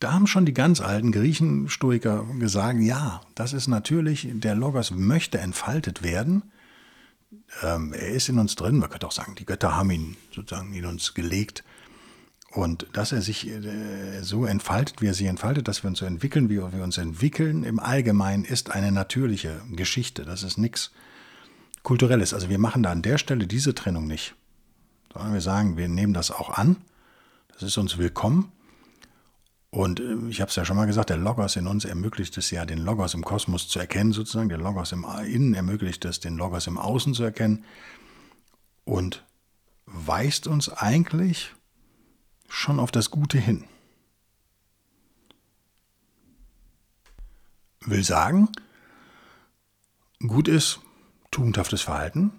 Da 0.00 0.12
haben 0.12 0.28
schon 0.28 0.46
die 0.46 0.54
ganz 0.54 0.80
alten 0.80 1.10
Griechen-Stoiker 1.10 2.24
gesagt, 2.38 2.78
ja, 2.80 3.20
das 3.34 3.52
ist 3.52 3.66
natürlich, 3.66 4.28
der 4.30 4.54
Logos 4.54 4.92
möchte 4.92 5.38
entfaltet 5.38 6.04
werden. 6.04 6.44
Ähm, 7.62 7.92
er 7.92 8.10
ist 8.10 8.28
in 8.28 8.38
uns 8.38 8.54
drin, 8.54 8.78
man 8.78 8.90
könnte 8.90 9.08
auch 9.08 9.12
sagen, 9.12 9.34
die 9.34 9.44
Götter 9.44 9.76
haben 9.76 9.90
ihn 9.90 10.16
sozusagen 10.32 10.72
in 10.72 10.84
uns 10.84 11.14
gelegt. 11.14 11.64
Und 12.50 12.86
dass 12.94 13.12
er 13.12 13.20
sich 13.20 13.46
äh, 13.46 14.22
so 14.22 14.46
entfaltet, 14.46 15.02
wie 15.02 15.06
er 15.06 15.14
sich 15.14 15.26
entfaltet, 15.26 15.68
dass 15.68 15.82
wir 15.82 15.88
uns 15.88 15.98
so 15.98 16.06
entwickeln, 16.06 16.48
wie 16.48 16.56
wir 16.56 16.82
uns 16.82 16.96
entwickeln, 16.96 17.62
im 17.62 17.78
Allgemeinen 17.78 18.44
ist 18.44 18.70
eine 18.70 18.90
natürliche 18.90 19.60
Geschichte. 19.70 20.24
Das 20.24 20.42
ist 20.42 20.56
nichts 20.56 20.90
Kulturelles. 21.82 22.32
Also 22.32 22.48
wir 22.48 22.58
machen 22.58 22.82
da 22.82 22.90
an 22.90 23.02
der 23.02 23.18
Stelle 23.18 23.46
diese 23.46 23.74
Trennung 23.74 24.06
nicht. 24.06 24.34
Sondern 25.12 25.34
wir 25.34 25.40
sagen, 25.40 25.76
wir 25.76 25.88
nehmen 25.88 26.14
das 26.14 26.30
auch 26.30 26.50
an. 26.50 26.76
Das 27.52 27.62
ist 27.62 27.76
uns 27.76 27.98
willkommen. 27.98 28.50
Und 29.70 30.00
äh, 30.00 30.16
ich 30.30 30.40
habe 30.40 30.48
es 30.48 30.56
ja 30.56 30.64
schon 30.64 30.76
mal 30.76 30.86
gesagt, 30.86 31.10
der 31.10 31.18
Logos 31.18 31.56
in 31.56 31.66
uns 31.66 31.84
ermöglicht 31.84 32.38
es 32.38 32.50
ja, 32.50 32.64
den 32.64 32.78
Logos 32.78 33.12
im 33.12 33.24
Kosmos 33.24 33.68
zu 33.68 33.78
erkennen, 33.78 34.12
sozusagen. 34.12 34.48
Der 34.48 34.58
Logos 34.58 34.92
im 34.92 35.04
Innen 35.26 35.52
ermöglicht 35.52 36.04
es, 36.06 36.20
den 36.20 36.38
Logos 36.38 36.66
im 36.66 36.78
Außen 36.78 37.12
zu 37.12 37.24
erkennen. 37.24 37.64
Und 38.84 39.26
weist 39.84 40.46
uns 40.46 40.70
eigentlich 40.70 41.52
schon 42.48 42.80
auf 42.80 42.90
das 42.90 43.10
Gute 43.10 43.38
hin. 43.38 43.64
Will 47.80 48.02
sagen, 48.02 48.48
gut 50.18 50.48
ist 50.48 50.80
tugendhaftes 51.30 51.82
Verhalten, 51.82 52.32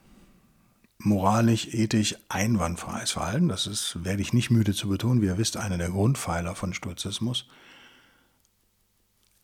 moralisch, 0.98 1.68
ethisch 1.74 2.16
einwandfreies 2.28 3.12
Verhalten. 3.12 3.48
Das 3.48 3.66
ist, 3.68 4.04
werde 4.04 4.22
ich 4.22 4.34
nicht 4.34 4.50
müde 4.50 4.74
zu 4.74 4.90
betonen, 4.90 5.22
wie 5.22 5.28
ihr 5.28 5.38
wisst, 5.38 5.58
einer 5.58 5.78
der 5.78 5.90
Grundpfeiler 5.90 6.56
von 6.56 6.74
Stoizismus. 6.74 7.48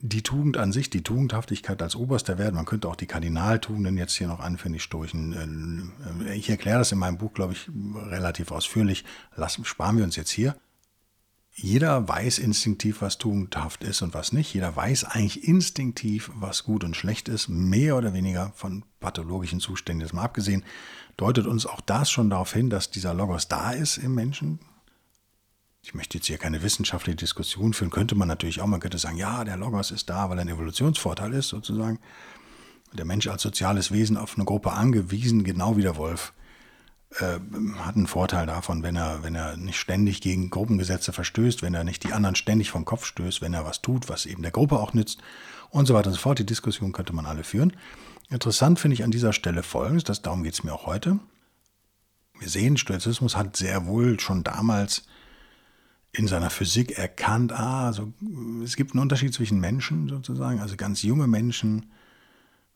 Die 0.08 0.22
Tugend 0.22 0.58
an 0.58 0.72
sich, 0.72 0.92
die 0.92 1.02
Tugendhaftigkeit 1.02 1.82
als 1.82 1.96
oberster 1.96 2.38
Wert, 2.38 2.54
man 2.54 2.66
könnte 2.66 2.88
auch 2.88 2.96
die 2.96 3.08
Kardinaltugenden 3.08 3.98
jetzt 3.98 4.14
hier 4.14 4.28
noch 4.28 4.40
anführen, 4.40 4.74
die 4.74 4.80
Stoischen. 4.80 5.94
Äh, 6.28 6.36
ich 6.36 6.50
erkläre 6.50 6.80
das 6.80 6.92
in 6.92 7.00
meinem 7.00 7.18
Buch, 7.18 7.34
glaube 7.34 7.54
ich, 7.54 7.70
relativ 7.96 8.52
ausführlich. 8.52 9.04
Lassen, 9.36 9.66
sparen 9.66 9.98
wir 9.98 10.04
uns 10.04 10.16
jetzt 10.16 10.30
hier. 10.30 10.56
Jeder 11.58 12.08
weiß 12.08 12.38
instinktiv, 12.38 13.02
was 13.02 13.18
tugendhaft 13.18 13.84
ist 13.84 14.02
und 14.02 14.14
was 14.14 14.34
nicht. 14.34 14.54
Jeder 14.54 14.76
weiß 14.76 15.06
eigentlich 15.06 15.48
instinktiv, 15.48 16.30
was 16.36 16.66
gut 16.66 16.84
und 16.84 16.96
schlecht 16.96 17.30
ist, 17.30 17.48
mehr 17.48 17.96
oder 17.96 18.14
weniger 18.14 18.52
von 18.56 18.84
pathologischen 19.00 19.62
Zuständen 19.62 20.02
jetzt 20.02 20.14
mal 20.14 20.24
abgesehen 20.24 20.64
deutet 21.18 21.48
uns 21.48 21.66
auch 21.66 21.82
das 21.82 22.12
schon 22.12 22.30
darauf 22.30 22.54
hin, 22.54 22.70
dass 22.70 22.92
dieser 22.92 23.14
Logos 23.14 23.48
da 23.48 23.72
ist 23.72 23.98
im 23.98 24.16
Menschen. 24.16 24.60
Ich 25.86 25.94
möchte 25.94 26.18
jetzt 26.18 26.26
hier 26.26 26.40
keine 26.40 26.64
wissenschaftliche 26.64 27.16
Diskussion 27.16 27.74
führen, 27.74 27.92
könnte 27.92 28.16
man 28.16 28.28
natürlich 28.28 28.60
auch, 28.60 28.66
man 28.66 28.80
könnte 28.80 28.98
sagen, 28.98 29.18
ja, 29.18 29.44
der 29.44 29.56
Logos 29.56 29.92
ist 29.92 30.10
da, 30.10 30.32
weil 30.32 30.40
er 30.40 30.42
ein 30.42 30.48
Evolutionsvorteil 30.48 31.32
ist 31.34 31.50
sozusagen. 31.50 32.00
Der 32.94 33.06
Mensch 33.06 33.28
als 33.28 33.44
soziales 33.44 33.92
Wesen 33.92 34.18
auf 34.18 34.36
eine 34.36 34.46
Gruppe 34.46 34.72
angewiesen, 34.72 35.44
genau 35.44 35.78
wie 35.78 35.84
der 35.84 35.96
Wolf, 35.96 36.34
äh, 37.20 37.38
hat 37.78 37.98
einen 37.98 38.08
Vorteil 38.08 38.48
davon, 38.48 38.82
wenn 38.82 38.96
er, 38.96 39.22
wenn 39.22 39.36
er 39.36 39.58
nicht 39.58 39.78
ständig 39.78 40.22
gegen 40.22 40.50
Gruppengesetze 40.50 41.14
verstößt, 41.14 41.62
wenn 41.62 41.76
er 41.76 41.84
nicht 41.84 42.04
die 42.04 42.14
anderen 42.14 42.36
ständig 42.36 42.72
vom 42.72 42.84
Kopf 42.84 43.06
stößt, 43.06 43.44
wenn 43.44 43.54
er 43.54 43.64
was 43.64 43.84
tut, 43.84 44.10
was 44.10 44.26
eben 44.26 44.42
der 44.42 44.52
Gruppe 44.52 44.80
auch 44.80 44.94
nützt 44.94 45.22
und 45.70 45.86
so 45.86 45.94
weiter 45.94 46.08
und 46.08 46.16
so 46.16 46.20
fort. 46.20 46.40
Die 46.40 46.48
Diskussion 46.48 46.94
könnte 46.94 47.14
man 47.14 47.28
alle 47.28 47.44
führen. 47.44 47.78
Interessant 48.32 48.80
finde 48.80 48.96
ich 48.96 49.04
an 49.04 49.12
dieser 49.12 49.34
Stelle 49.34 49.62
Folgendes, 49.62 50.04
das, 50.04 50.24
darum 50.24 50.42
geht 50.42 50.54
es 50.56 50.64
mir 50.64 50.74
auch 50.74 50.88
heute. 50.88 51.20
Wir 52.40 52.50
sehen, 52.50 52.76
Stoizismus 52.76 53.36
hat 53.36 53.56
sehr 53.56 53.86
wohl 53.86 54.20
schon 54.20 54.44
damals 54.44 55.04
in 56.18 56.28
seiner 56.28 56.50
Physik 56.50 56.98
erkannt, 56.98 57.52
ah, 57.52 57.88
also, 57.88 58.14
es 58.64 58.76
gibt 58.76 58.94
einen 58.94 59.02
Unterschied 59.02 59.34
zwischen 59.34 59.60
Menschen 59.60 60.10
sozusagen, 60.10 60.60
also 60.60 60.76
ganz 60.76 61.04
junge 61.04 61.28
Menschen 61.28 61.88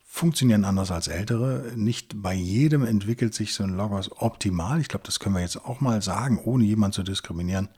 funktionieren 0.06 0.66
anders 0.66 0.92
als 0.92 1.08
ältere. 1.08 1.72
Nicht 1.76 2.22
bei 2.22 2.34
jedem 2.34 2.84
entwickelt 2.84 3.34
sich 3.34 3.54
so 3.54 3.64
ein 3.64 3.76
Logos 3.76 4.12
optimal. 4.12 4.82
Ich 4.82 4.88
glaube, 4.88 5.06
das 5.06 5.20
können 5.20 5.36
wir 5.36 5.42
jetzt 5.42 5.64
auch 5.64 5.82
mal 5.82 6.02
sagen, 6.02 6.40
ohne 6.44 6.66
jemanden 6.66 6.94
zu 6.94 7.04
diskriminieren. 7.04 7.70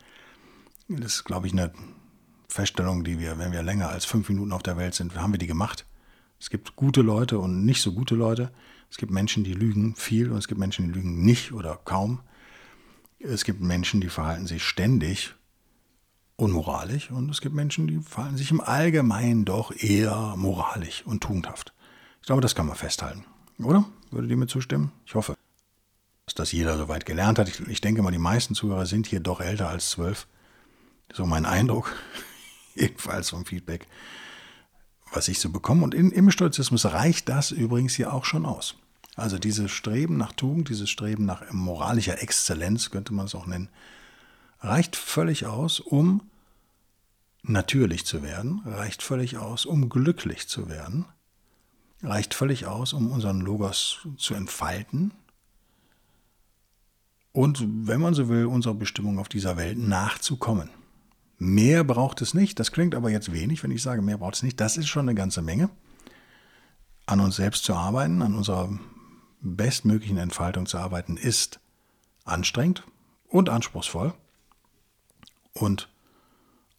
Das 0.87 1.15
ist, 1.15 1.23
glaube 1.25 1.47
ich, 1.47 1.53
eine 1.53 1.73
Feststellung, 2.47 3.03
die 3.03 3.19
wir, 3.19 3.37
wenn 3.37 3.51
wir 3.51 3.63
länger 3.63 3.89
als 3.89 4.05
fünf 4.05 4.29
Minuten 4.29 4.53
auf 4.53 4.63
der 4.63 4.77
Welt 4.77 4.93
sind, 4.93 5.15
haben 5.15 5.33
wir 5.33 5.39
die 5.39 5.47
gemacht. 5.47 5.85
Es 6.39 6.49
gibt 6.49 6.75
gute 6.75 7.01
Leute 7.01 7.37
und 7.37 7.65
nicht 7.65 7.81
so 7.81 7.93
gute 7.93 8.15
Leute. 8.15 8.51
Es 8.89 8.97
gibt 8.97 9.11
Menschen, 9.11 9.43
die 9.43 9.53
lügen 9.53 9.95
viel 9.95 10.31
und 10.31 10.37
es 10.37 10.47
gibt 10.47 10.59
Menschen, 10.59 10.87
die 10.87 10.93
lügen 10.93 11.23
nicht 11.23 11.51
oder 11.51 11.79
kaum. 11.83 12.21
Es 13.19 13.43
gibt 13.43 13.61
Menschen, 13.61 14.01
die 14.01 14.09
verhalten 14.09 14.47
sich 14.47 14.63
ständig 14.63 15.35
unmoralisch 16.41 17.11
und 17.11 17.29
es 17.29 17.41
gibt 17.41 17.55
Menschen, 17.55 17.87
die 17.87 17.99
verhalten 17.99 18.37
sich 18.37 18.51
im 18.51 18.61
Allgemeinen 18.61 19.45
doch 19.45 19.71
eher 19.75 20.35
moralisch 20.37 21.03
und 21.05 21.21
tugendhaft. 21.21 21.73
Ich 22.21 22.27
glaube, 22.27 22.41
das 22.41 22.55
kann 22.55 22.67
man 22.67 22.75
festhalten. 22.75 23.25
Oder? 23.59 23.85
Würdet 24.09 24.29
ihr 24.29 24.37
mir 24.37 24.47
zustimmen? 24.47 24.91
Ich 25.05 25.15
hoffe, 25.15 25.35
dass 26.25 26.35
das 26.35 26.51
jeder 26.51 26.77
soweit 26.77 27.05
gelernt 27.05 27.39
hat. 27.39 27.47
Ich, 27.47 27.59
ich 27.67 27.81
denke 27.81 28.01
mal, 28.01 28.11
die 28.11 28.17
meisten 28.17 28.55
Zuhörer 28.55 28.85
sind 28.85 29.07
hier 29.07 29.19
doch 29.19 29.39
älter 29.39 29.69
als 29.69 29.91
zwölf. 29.91 30.27
So 31.13 31.25
mein 31.25 31.45
Eindruck. 31.45 31.95
Jedenfalls 32.75 33.29
vom 33.29 33.45
Feedback 33.45 33.87
was 35.11 35.27
ich 35.27 35.39
so 35.39 35.49
bekomme. 35.49 35.83
Und 35.83 35.93
in, 35.93 36.11
im 36.11 36.31
Stoizismus 36.31 36.85
reicht 36.85 37.29
das 37.29 37.51
übrigens 37.51 37.93
hier 37.93 38.13
auch 38.13 38.25
schon 38.25 38.45
aus. 38.45 38.75
Also 39.15 39.37
dieses 39.37 39.71
Streben 39.71 40.17
nach 40.17 40.31
Tugend, 40.31 40.69
dieses 40.69 40.89
Streben 40.89 41.25
nach 41.25 41.51
moralischer 41.51 42.21
Exzellenz, 42.21 42.89
könnte 42.89 43.13
man 43.13 43.25
es 43.25 43.35
auch 43.35 43.45
nennen, 43.45 43.69
reicht 44.61 44.95
völlig 44.95 45.45
aus, 45.45 45.79
um 45.79 46.21
natürlich 47.43 48.05
zu 48.05 48.23
werden, 48.23 48.61
reicht 48.65 49.01
völlig 49.01 49.37
aus, 49.37 49.65
um 49.65 49.89
glücklich 49.89 50.47
zu 50.47 50.69
werden, 50.69 51.05
reicht 52.01 52.33
völlig 52.33 52.65
aus, 52.65 52.93
um 52.93 53.11
unseren 53.11 53.41
Logos 53.41 54.07
zu 54.17 54.33
entfalten 54.33 55.11
und, 57.33 57.65
wenn 57.87 58.01
man 58.01 58.13
so 58.13 58.27
will, 58.27 58.45
unserer 58.45 58.73
Bestimmung 58.73 59.17
auf 59.19 59.29
dieser 59.29 59.57
Welt 59.57 59.77
nachzukommen. 59.77 60.69
Mehr 61.37 61.83
braucht 61.83 62.21
es 62.21 62.33
nicht. 62.33 62.59
Das 62.59 62.71
klingt 62.71 62.93
aber 62.93 63.09
jetzt 63.09 63.31
wenig, 63.31 63.63
wenn 63.63 63.71
ich 63.71 63.81
sage, 63.81 64.01
mehr 64.01 64.17
braucht 64.17 64.35
es 64.35 64.43
nicht. 64.43 64.59
Das 64.59 64.77
ist 64.77 64.89
schon 64.89 65.07
eine 65.07 65.15
ganze 65.15 65.41
Menge. 65.41 65.69
An 67.05 67.19
uns 67.19 67.37
selbst 67.37 67.63
zu 67.63 67.73
arbeiten, 67.73 68.21
an 68.21 68.35
unserer 68.35 68.77
bestmöglichen 69.41 70.17
Entfaltung 70.17 70.65
zu 70.65 70.77
arbeiten, 70.77 71.17
ist 71.17 71.59
anstrengend 72.25 72.83
und 73.27 73.49
anspruchsvoll 73.49 74.13
und 75.53 75.89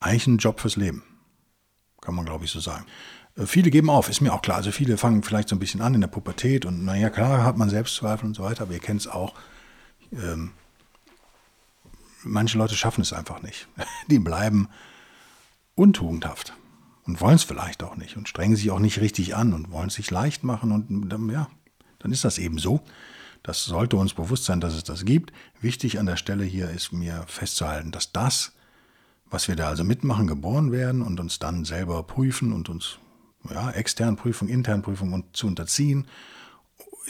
eigentlich 0.02 0.26
ein 0.26 0.38
Job 0.38 0.60
fürs 0.60 0.76
Leben. 0.76 1.02
Kann 2.00 2.14
man, 2.14 2.24
glaube 2.24 2.44
ich, 2.44 2.50
so 2.50 2.60
sagen. 2.60 2.86
Äh, 3.36 3.46
viele 3.46 3.70
geben 3.70 3.90
auf, 3.90 4.08
ist 4.08 4.20
mir 4.20 4.32
auch 4.32 4.42
klar. 4.42 4.56
Also 4.58 4.72
viele 4.72 4.96
fangen 4.98 5.22
vielleicht 5.22 5.48
so 5.48 5.56
ein 5.56 5.60
bisschen 5.60 5.80
an 5.80 5.94
in 5.94 6.00
der 6.00 6.08
Pubertät 6.08 6.64
und 6.64 6.84
naja, 6.84 7.10
klar 7.10 7.44
hat 7.44 7.56
man 7.56 7.70
Selbstzweifel 7.70 8.26
und 8.26 8.34
so 8.34 8.42
weiter, 8.42 8.62
aber 8.62 8.72
ihr 8.72 8.80
kennt 8.80 9.00
es 9.00 9.08
auch. 9.08 9.34
Ähm, 10.12 10.52
manche 12.24 12.58
Leute 12.58 12.74
schaffen 12.74 13.02
es 13.02 13.12
einfach 13.12 13.42
nicht. 13.42 13.68
Die 14.10 14.18
bleiben 14.18 14.68
untugendhaft 15.74 16.54
und 17.04 17.20
wollen 17.20 17.36
es 17.36 17.44
vielleicht 17.44 17.82
auch 17.82 17.96
nicht 17.96 18.16
und 18.16 18.28
strengen 18.28 18.56
sich 18.56 18.70
auch 18.70 18.78
nicht 18.78 19.00
richtig 19.00 19.34
an 19.34 19.52
und 19.54 19.70
wollen 19.70 19.88
es 19.88 19.94
sich 19.94 20.10
leicht 20.10 20.44
machen 20.44 20.72
und 20.72 21.08
dann, 21.08 21.28
ja, 21.30 21.48
dann 21.98 22.12
ist 22.12 22.24
das 22.24 22.38
eben 22.38 22.58
so. 22.58 22.82
Das 23.42 23.64
sollte 23.64 23.96
uns 23.96 24.14
bewusst 24.14 24.44
sein, 24.44 24.60
dass 24.60 24.74
es 24.74 24.84
das 24.84 25.04
gibt. 25.04 25.32
Wichtig 25.60 25.98
an 25.98 26.06
der 26.06 26.16
Stelle 26.16 26.44
hier 26.44 26.70
ist 26.70 26.92
mir 26.92 27.24
festzuhalten, 27.26 27.90
dass 27.90 28.12
das, 28.12 28.52
was 29.32 29.48
wir 29.48 29.56
da 29.56 29.68
also 29.68 29.82
mitmachen, 29.82 30.28
geboren 30.28 30.70
werden 30.70 31.02
und 31.02 31.18
uns 31.18 31.40
dann 31.40 31.64
selber 31.64 32.02
prüfen 32.04 32.52
und 32.52 32.68
uns 32.68 32.98
ja, 33.50 33.70
extern 33.70 34.16
Prüfung, 34.16 34.46
intern 34.46 34.82
Prüfung 34.82 35.12
und 35.12 35.36
zu 35.36 35.48
unterziehen 35.48 36.06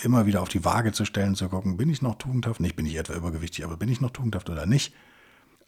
immer 0.02 0.26
wieder 0.26 0.42
auf 0.42 0.48
die 0.48 0.64
Waage 0.64 0.92
zu 0.92 1.04
stellen, 1.04 1.34
zu 1.34 1.48
gucken, 1.48 1.76
bin 1.76 1.90
ich 1.90 2.02
noch 2.02 2.16
tugendhaft? 2.16 2.60
Nicht 2.60 2.76
bin 2.76 2.86
ich 2.86 2.96
etwa 2.96 3.14
übergewichtig, 3.14 3.64
aber 3.64 3.76
bin 3.76 3.88
ich 3.88 4.00
noch 4.00 4.10
tugendhaft 4.10 4.48
oder 4.50 4.66
nicht? 4.66 4.94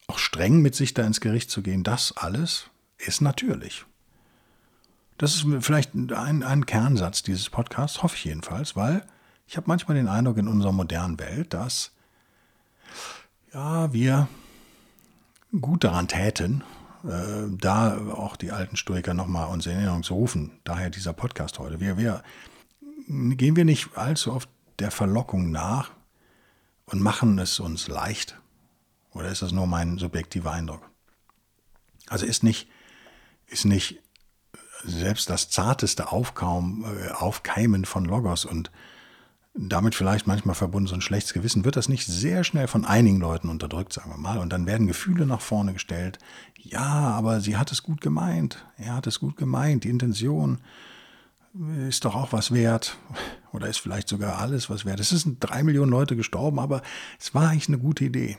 Auch 0.06 0.18
streng 0.18 0.61
mit 0.61 0.75
sich 0.75 0.94
da 0.94 1.04
ins 1.04 1.20
Gericht 1.20 1.50
zu 1.50 1.62
gehen, 1.62 1.82
das 1.82 2.16
alles 2.16 2.70
ist 2.99 3.20
natürlich. 3.20 3.84
Das 5.18 5.34
ist 5.34 5.46
vielleicht 5.61 5.94
ein, 5.94 6.42
ein 6.42 6.66
Kernsatz 6.66 7.23
dieses 7.23 7.49
Podcasts, 7.50 8.02
hoffe 8.02 8.16
ich 8.16 8.25
jedenfalls, 8.25 8.76
weil 8.76 9.06
ich 9.46 9.56
habe 9.56 9.68
manchmal 9.68 9.96
den 9.96 10.08
Eindruck 10.08 10.38
in 10.38 10.49
unserer 10.49 10.73
modernen 10.73 11.18
Welt, 11.20 11.54
dass 11.54 11.92
ja, 13.52 13.92
wir 13.92 14.28
gut 15.61 15.84
daran 15.84 16.08
täten, 16.08 16.64
äh, 17.04 17.49
da 17.50 17.99
auch 18.12 18.37
die 18.37 18.52
alten 18.52 18.76
Stoiker 18.76 19.14
nochmal 19.14 19.49
uns 19.49 19.66
in 19.66 19.73
Erinnerung 19.73 20.02
zu 20.02 20.14
rufen. 20.14 20.52
Daher 20.64 20.90
dieser 20.90 21.12
Podcast 21.12 21.58
heute. 21.58 21.80
Wir, 21.80 21.96
wir 21.96 22.23
gehen 23.08 23.56
wir 23.56 23.64
nicht 23.64 23.96
allzu 23.96 24.32
oft 24.32 24.49
der 24.78 24.90
Verlockung 24.90 25.50
nach 25.50 25.90
und 26.87 27.00
machen 27.00 27.38
es 27.38 27.61
uns 27.61 27.88
leicht? 27.88 28.38
Oder 29.12 29.28
ist 29.28 29.42
das 29.42 29.52
nur 29.52 29.66
mein 29.66 29.99
subjektiver 29.99 30.52
Eindruck? 30.52 30.90
Also 32.08 32.26
ist 32.26 32.42
nicht, 32.42 32.68
ist 33.46 33.64
nicht 33.64 34.00
selbst 34.84 35.30
das 35.30 35.50
zarteste 35.50 36.12
Aufkaum, 36.12 36.84
äh, 36.84 37.11
Aufkeimen 37.11 37.84
von 37.84 38.04
Logos 38.04 38.44
und 38.44 38.70
damit 39.54 39.94
vielleicht 39.94 40.26
manchmal 40.26 40.56
verbunden 40.56 40.88
so 40.88 40.94
ein 40.94 41.00
schlechtes 41.00 41.32
Gewissen, 41.32 41.64
wird 41.64 41.76
das 41.76 41.88
nicht 41.88 42.06
sehr 42.06 42.42
schnell 42.42 42.66
von 42.66 42.84
einigen 42.84 43.20
Leuten 43.20 43.49
unterdrückt, 43.49 43.92
sagen 43.92 44.11
wir 44.11 44.18
mal. 44.18 44.38
Und 44.38 44.52
dann 44.52 44.66
werden 44.66 44.88
Gefühle 44.88 45.26
nach 45.26 45.40
vorne 45.40 45.73
gestellt. 45.73 46.18
Ja, 46.61 46.82
aber 46.82 47.40
sie 47.40 47.56
hat 47.56 47.70
es 47.70 47.82
gut 47.82 48.00
gemeint. 48.00 48.64
Er 48.76 48.94
hat 48.94 49.06
es 49.06 49.20
gut 49.20 49.37
gemeint. 49.37 49.84
Die 49.84 49.90
Intention 49.90 50.58
ist 51.88 52.04
doch 52.04 52.16
auch 52.16 52.32
was 52.32 52.52
wert 52.52 52.99
oder 53.52 53.68
ist 53.68 53.78
vielleicht 53.78 54.08
sogar 54.08 54.38
alles 54.38 54.70
was 54.70 54.84
wert. 54.84 54.99
Es 54.99 55.11
sind 55.11 55.38
drei 55.38 55.62
Millionen 55.62 55.90
Leute 55.90 56.16
gestorben, 56.16 56.58
aber 56.58 56.82
es 57.20 57.32
war 57.32 57.50
eigentlich 57.50 57.68
eine 57.68 57.78
gute 57.78 58.04
Idee. 58.04 58.37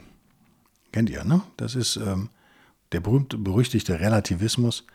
Kennt 0.91 1.09
ihr, 1.09 1.23
ne? 1.23 1.41
Das 1.55 1.75
ist 1.75 1.95
ähm, 1.95 2.29
der 2.91 2.99
berühmte, 2.99 3.37
berüchtigte 3.37 4.01
Relativismus. 4.01 4.85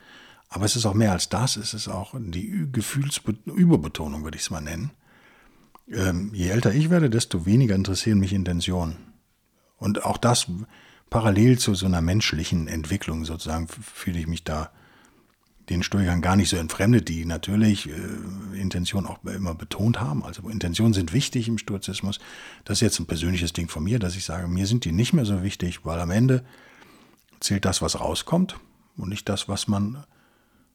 Aber 0.51 0.67
es 0.67 0.77
ist 0.77 0.85
auch 0.85 0.95
mehr 0.95 1.13
als 1.13 1.31
das. 1.31 1.57
Es 1.57 1.73
ist 1.73 1.89
auch 1.89 2.15
die 2.19 2.69
Gefühlsüberbetonung, 2.71 4.25
würde 4.25 4.37
ich 4.37 4.43
es 4.43 4.51
mal 4.51 4.61
nennen. 4.61 4.91
Ähm, 5.89 6.31
je 6.35 6.49
älter 6.49 6.73
ich 6.73 6.91
werde, 6.91 7.11
desto 7.11 7.47
weniger 7.47 7.75
interessieren 7.75 8.19
mich 8.19 8.33
Intentionen. 8.33 8.97
Und 9.77 10.05
auch 10.05 10.19
das 10.19 10.47
parallel 11.09 11.59
zu 11.59 11.75
so 11.75 11.87
einer 11.87 12.01
menschlichen 12.01 12.69
Entwicklung 12.69 13.25
sozusagen 13.25 13.69
fühle 13.69 14.19
ich 14.19 14.27
mich 14.27 14.45
da 14.45 14.71
den 15.71 15.83
Stoikern 15.85 16.21
gar 16.21 16.35
nicht 16.35 16.49
so 16.49 16.57
entfremdet, 16.57 17.09
die 17.09 17.25
natürlich 17.25 17.89
äh, 17.89 18.61
Intention 18.61 19.07
auch 19.07 19.25
immer 19.25 19.55
betont 19.55 20.01
haben. 20.01 20.25
Also 20.25 20.49
Intentionen 20.49 20.93
sind 20.93 21.13
wichtig 21.13 21.47
im 21.47 21.59
Stoizismus. 21.59 22.19
Das 22.65 22.79
ist 22.79 22.83
jetzt 22.83 22.99
ein 22.99 23.07
persönliches 23.07 23.53
Ding 23.53 23.69
von 23.69 23.85
mir, 23.85 24.01
dass 24.01 24.17
ich 24.17 24.25
sage, 24.25 24.49
mir 24.49 24.67
sind 24.67 24.85
die 24.85 24.93
nicht 24.93 25.13
mehr 25.13 25.25
so 25.25 25.43
wichtig, 25.45 25.85
weil 25.85 26.01
am 26.01 26.11
Ende 26.11 26.45
zählt 27.39 27.65
das, 27.65 27.81
was 27.81 28.01
rauskommt 28.01 28.57
und 28.97 29.09
nicht 29.09 29.29
das, 29.29 29.49
was 29.49 29.69
man, 29.69 30.05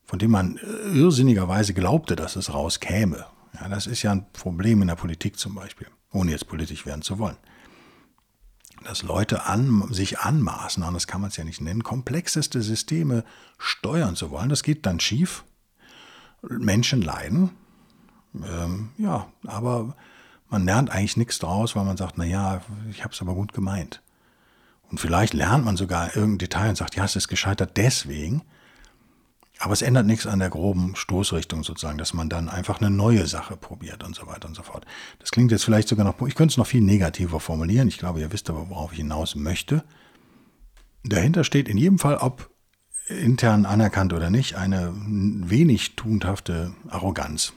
von 0.06 0.18
dem 0.18 0.32
man 0.32 0.60
irrsinnigerweise 0.94 1.74
glaubte, 1.74 2.16
dass 2.16 2.38
es 2.38 2.54
rauskäme. 2.54 3.26
Ja, 3.60 3.70
das 3.70 3.88
ist 3.88 4.04
ja 4.04 4.12
ein 4.12 4.32
Problem 4.34 4.82
in 4.82 4.88
der 4.88 4.96
Politik 4.96 5.38
zum 5.38 5.56
Beispiel, 5.56 5.88
ohne 6.12 6.32
jetzt 6.32 6.48
politisch 6.48 6.86
werden 6.86 7.02
zu 7.02 7.20
wollen 7.20 7.38
dass 8.84 9.04
Leute 9.04 9.46
an, 9.46 9.92
sich 9.92 10.20
anmaßen, 10.20 10.84
anders 10.84 11.08
kann 11.08 11.22
man 11.22 11.30
es 11.30 11.38
ja 11.38 11.44
nicht 11.44 11.62
nennen, 11.62 11.84
komplexeste 11.84 12.62
Systeme 12.62 13.24
steuern 13.58 14.16
zu 14.16 14.32
wollen. 14.32 14.50
Das 14.50 14.64
geht 14.64 14.86
dann 14.86 15.00
schief. 15.00 15.44
Menschen 16.42 17.02
leiden. 17.02 17.52
Ähm, 18.36 18.92
ja, 18.98 19.28
aber 19.46 19.96
man 20.50 20.66
lernt 20.66 20.92
eigentlich 20.92 21.18
nichts 21.18 21.40
draus, 21.40 21.76
weil 21.76 21.86
man 21.86 21.98
sagt, 21.98 22.18
naja, 22.18 22.62
ich 22.92 23.04
habe 23.04 23.14
es 23.14 23.22
aber 23.22 23.34
gut 23.34 23.54
gemeint. 23.54 24.02
Und 24.92 25.00
vielleicht 25.00 25.34
lernt 25.34 25.66
man 25.66 25.78
sogar 25.78 26.16
irgendein 26.16 26.38
Detail 26.38 26.70
und 26.70 26.78
sagt, 26.78 26.96
ja, 26.96 27.06
es 27.06 27.16
ist 27.16 27.28
gescheitert 27.28 27.78
deswegen. 27.78 28.44
Aber 29.60 29.74
es 29.74 29.82
ändert 29.82 30.06
nichts 30.06 30.28
an 30.28 30.40
der 30.40 30.50
groben 30.50 30.96
Stoßrichtung 30.96 31.64
sozusagen, 31.64 31.98
dass 31.98 32.14
man 32.14 32.30
dann 32.30 32.50
einfach 32.50 32.82
eine 32.82 32.90
neue 32.90 33.26
Sache 33.26 33.56
probiert 33.56 34.04
und 34.04 34.16
so 34.16 34.28
weiter 34.28 34.48
und 34.48 34.56
so 34.56 34.64
fort. 34.64 34.86
Das 35.20 35.32
klingt 35.32 35.52
jetzt 35.52 35.64
vielleicht 35.64 35.88
sogar 35.88 36.06
noch, 36.06 36.28
ich 36.28 36.36
könnte 36.36 36.52
es 36.52 36.58
noch 36.58 36.68
viel 36.68 36.82
negativer 36.82 37.40
formulieren. 37.40 37.88
Ich 37.88 37.98
glaube, 37.98 38.20
ihr 38.20 38.32
wisst 38.32 38.50
aber, 38.50 38.70
worauf 38.70 38.92
ich 38.92 38.98
hinaus 38.98 39.36
möchte. 39.36 39.84
Dahinter 41.04 41.44
steht 41.44 41.70
in 41.70 41.78
jedem 41.78 42.00
Fall, 42.00 42.18
ob 42.18 42.50
intern 43.08 43.66
anerkannt 43.66 44.12
oder 44.14 44.30
nicht, 44.30 44.56
eine 44.56 44.92
wenig 44.96 45.96
tugendhafte 45.96 46.74
Arroganz. 46.90 47.54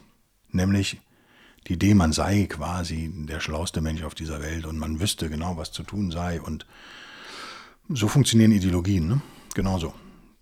Nämlich 0.50 1.00
die 1.66 1.74
Idee, 1.74 1.94
man 1.94 2.12
sei 2.12 2.46
quasi 2.46 3.10
der 3.12 3.40
schlauste 3.40 3.80
Mensch 3.80 4.02
auf 4.04 4.14
dieser 4.14 4.40
Welt 4.40 4.66
und 4.66 4.78
man 4.78 5.00
wüsste 5.00 5.28
genau, 5.28 5.56
was 5.56 5.72
zu 5.72 5.82
tun 5.82 6.10
sei. 6.10 6.40
Und 6.40 6.64
so 7.88 8.06
funktionieren 8.06 8.52
Ideologien, 8.52 9.08
ne? 9.08 9.20
Genauso 9.54 9.94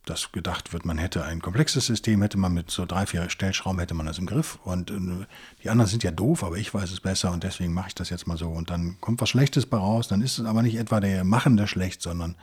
dass 0.07 0.31
gedacht 0.33 0.73
wird, 0.73 0.87
man 0.87 0.99
hätte 0.99 1.25
ein 1.25 1.43
komplexes 1.43 1.87
System, 1.87 2.23
hätte 2.23 2.39
man 2.39 2.55
mit 2.55 2.71
so 2.71 2.87
drei, 2.87 3.07
vier 3.07 3.29
Stellschrauben, 3.29 3.81
hätte 3.81 3.95
man 3.95 4.07
das 4.07 4.19
im 4.19 4.27
Griff. 4.27 4.59
Und 4.65 4.91
äh, 4.91 5.27
die 5.63 5.69
anderen 5.69 5.91
sind 5.91 6.05
ja 6.05 6.13
doof, 6.13 6.45
aber 6.45 6.57
ich 6.57 6.73
weiß 6.73 6.91
es 6.93 7.01
besser 7.01 7.33
und 7.33 7.43
deswegen 7.43 7.75
mache 7.75 7.89
ich 7.89 7.95
das 7.95 8.09
jetzt 8.09 8.27
mal 8.27 8.39
so. 8.39 8.49
Und 8.49 8.71
dann 8.71 8.97
kommt 9.01 9.21
was 9.21 9.29
Schlechtes 9.29 9.67
bei 9.67 9.77
raus, 9.77 10.09
dann 10.09 10.23
ist 10.23 10.39
es 10.39 10.47
aber 10.47 10.63
nicht 10.63 10.77
etwa 10.77 11.01
der 11.01 11.25
Machende 11.25 11.67
schlecht, 11.67 12.03
sondern 12.03 12.37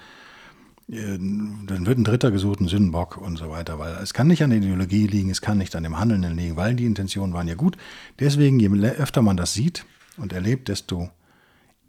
äh, 0.89 1.17
dann 1.17 1.85
wird 1.85 1.97
ein 1.97 2.03
Dritter 2.03 2.31
gesucht, 2.31 2.59
ein 2.59 2.67
Sündenbock 2.67 3.17
und 3.17 3.37
so 3.37 3.49
weiter. 3.49 3.79
Weil 3.79 3.95
es 3.95 4.13
kann 4.13 4.27
nicht 4.27 4.43
an 4.43 4.49
der 4.49 4.59
Ideologie 4.59 5.07
liegen, 5.07 5.29
es 5.29 5.41
kann 5.41 5.57
nicht 5.57 5.75
an 5.75 5.83
dem 5.83 5.97
Handelnden 5.97 6.35
liegen, 6.35 6.57
weil 6.57 6.75
die 6.75 6.85
Intentionen 6.85 7.33
waren 7.33 7.47
ja 7.47 7.55
gut. 7.55 7.77
Deswegen, 8.19 8.59
je 8.59 8.69
öfter 8.89 9.21
man 9.21 9.37
das 9.37 9.53
sieht 9.53 9.85
und 10.17 10.33
erlebt, 10.33 10.67
desto 10.67 11.09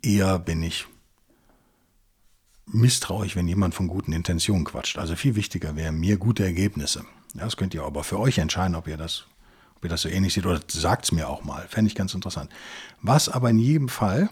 eher 0.02 0.38
bin 0.38 0.62
ich 0.62 0.86
misstrauisch, 2.66 3.36
wenn 3.36 3.48
jemand 3.48 3.74
von 3.74 3.88
guten 3.88 4.12
Intentionen 4.12 4.64
quatscht. 4.64 4.98
Also 4.98 5.16
viel 5.16 5.34
wichtiger 5.34 5.76
wären 5.76 5.98
mir 5.98 6.16
gute 6.16 6.44
Ergebnisse. 6.44 7.04
Das 7.34 7.56
könnt 7.56 7.74
ihr 7.74 7.82
aber 7.82 8.04
für 8.04 8.18
euch 8.18 8.38
entscheiden, 8.38 8.74
ob 8.74 8.88
ihr 8.88 8.96
das, 8.96 9.26
ob 9.76 9.84
ihr 9.84 9.90
das 9.90 10.02
so 10.02 10.08
ähnlich 10.08 10.34
seht 10.34 10.46
oder 10.46 10.60
sagt 10.68 11.04
es 11.04 11.12
mir 11.12 11.28
auch 11.28 11.44
mal. 11.44 11.66
Fände 11.68 11.88
ich 11.88 11.94
ganz 11.94 12.14
interessant. 12.14 12.50
Was 13.02 13.28
aber 13.28 13.50
in 13.50 13.58
jedem 13.58 13.88
Fall 13.88 14.30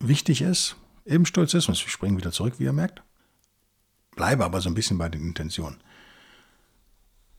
wichtig 0.00 0.42
ist 0.42 0.76
im 1.04 1.26
Stoizismus, 1.26 1.84
wir 1.84 1.90
springen 1.90 2.16
wieder 2.16 2.32
zurück, 2.32 2.54
wie 2.58 2.64
ihr 2.64 2.72
merkt, 2.72 3.02
bleibe 4.16 4.44
aber 4.44 4.60
so 4.60 4.68
ein 4.68 4.74
bisschen 4.74 4.98
bei 4.98 5.08
den 5.08 5.22
Intentionen. 5.22 5.78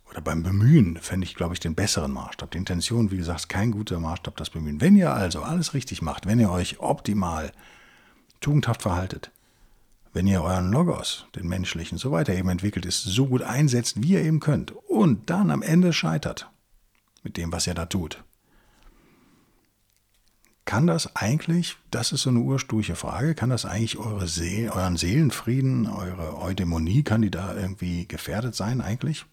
Oder 0.09 0.21
beim 0.21 0.43
Bemühen 0.43 0.97
fände 1.01 1.25
ich, 1.25 1.35
glaube 1.35 1.53
ich, 1.53 1.59
den 1.59 1.75
besseren 1.75 2.13
Maßstab. 2.13 2.51
Die 2.51 2.57
Intention, 2.57 3.11
wie 3.11 3.17
gesagt, 3.17 3.49
kein 3.49 3.71
guter 3.71 3.99
Maßstab, 3.99 4.37
das 4.37 4.49
Bemühen. 4.49 4.79
Wenn 4.79 4.95
ihr 4.95 5.13
also 5.13 5.41
alles 5.41 5.73
richtig 5.73 6.01
macht, 6.01 6.25
wenn 6.25 6.39
ihr 6.39 6.49
euch 6.49 6.79
optimal 6.79 7.51
tugendhaft 8.39 8.81
verhaltet, 8.81 9.31
wenn 10.17 10.25
ihr 10.25 10.41
euren 10.41 10.71
Logos, 10.71 11.27
den 11.35 11.47
menschlichen, 11.47 11.99
so 11.99 12.11
weiter 12.11 12.33
eben 12.33 12.49
entwickelt 12.49 12.87
ist, 12.87 13.03
so 13.03 13.27
gut 13.27 13.43
einsetzt, 13.43 14.01
wie 14.01 14.13
ihr 14.13 14.23
eben 14.23 14.39
könnt 14.39 14.71
und 14.71 15.29
dann 15.29 15.51
am 15.51 15.61
Ende 15.61 15.93
scheitert 15.93 16.49
mit 17.21 17.37
dem, 17.37 17.51
was 17.51 17.67
ihr 17.67 17.75
da 17.75 17.85
tut, 17.85 18.23
kann 20.65 20.87
das 20.87 21.15
eigentlich, 21.15 21.77
das 21.91 22.13
ist 22.13 22.23
so 22.23 22.31
eine 22.31 22.39
ursprüngliche 22.39 22.95
Frage, 22.95 23.35
kann 23.35 23.51
das 23.51 23.65
eigentlich 23.65 23.99
eure 23.99 24.27
See 24.27 24.67
euren 24.71 24.97
Seelenfrieden, 24.97 25.85
eure 25.85 26.41
Eudämonie, 26.41 27.03
kann 27.03 27.21
die 27.21 27.29
da 27.29 27.55
irgendwie 27.55 28.07
gefährdet 28.07 28.55
sein 28.55 28.81
eigentlich? 28.81 29.23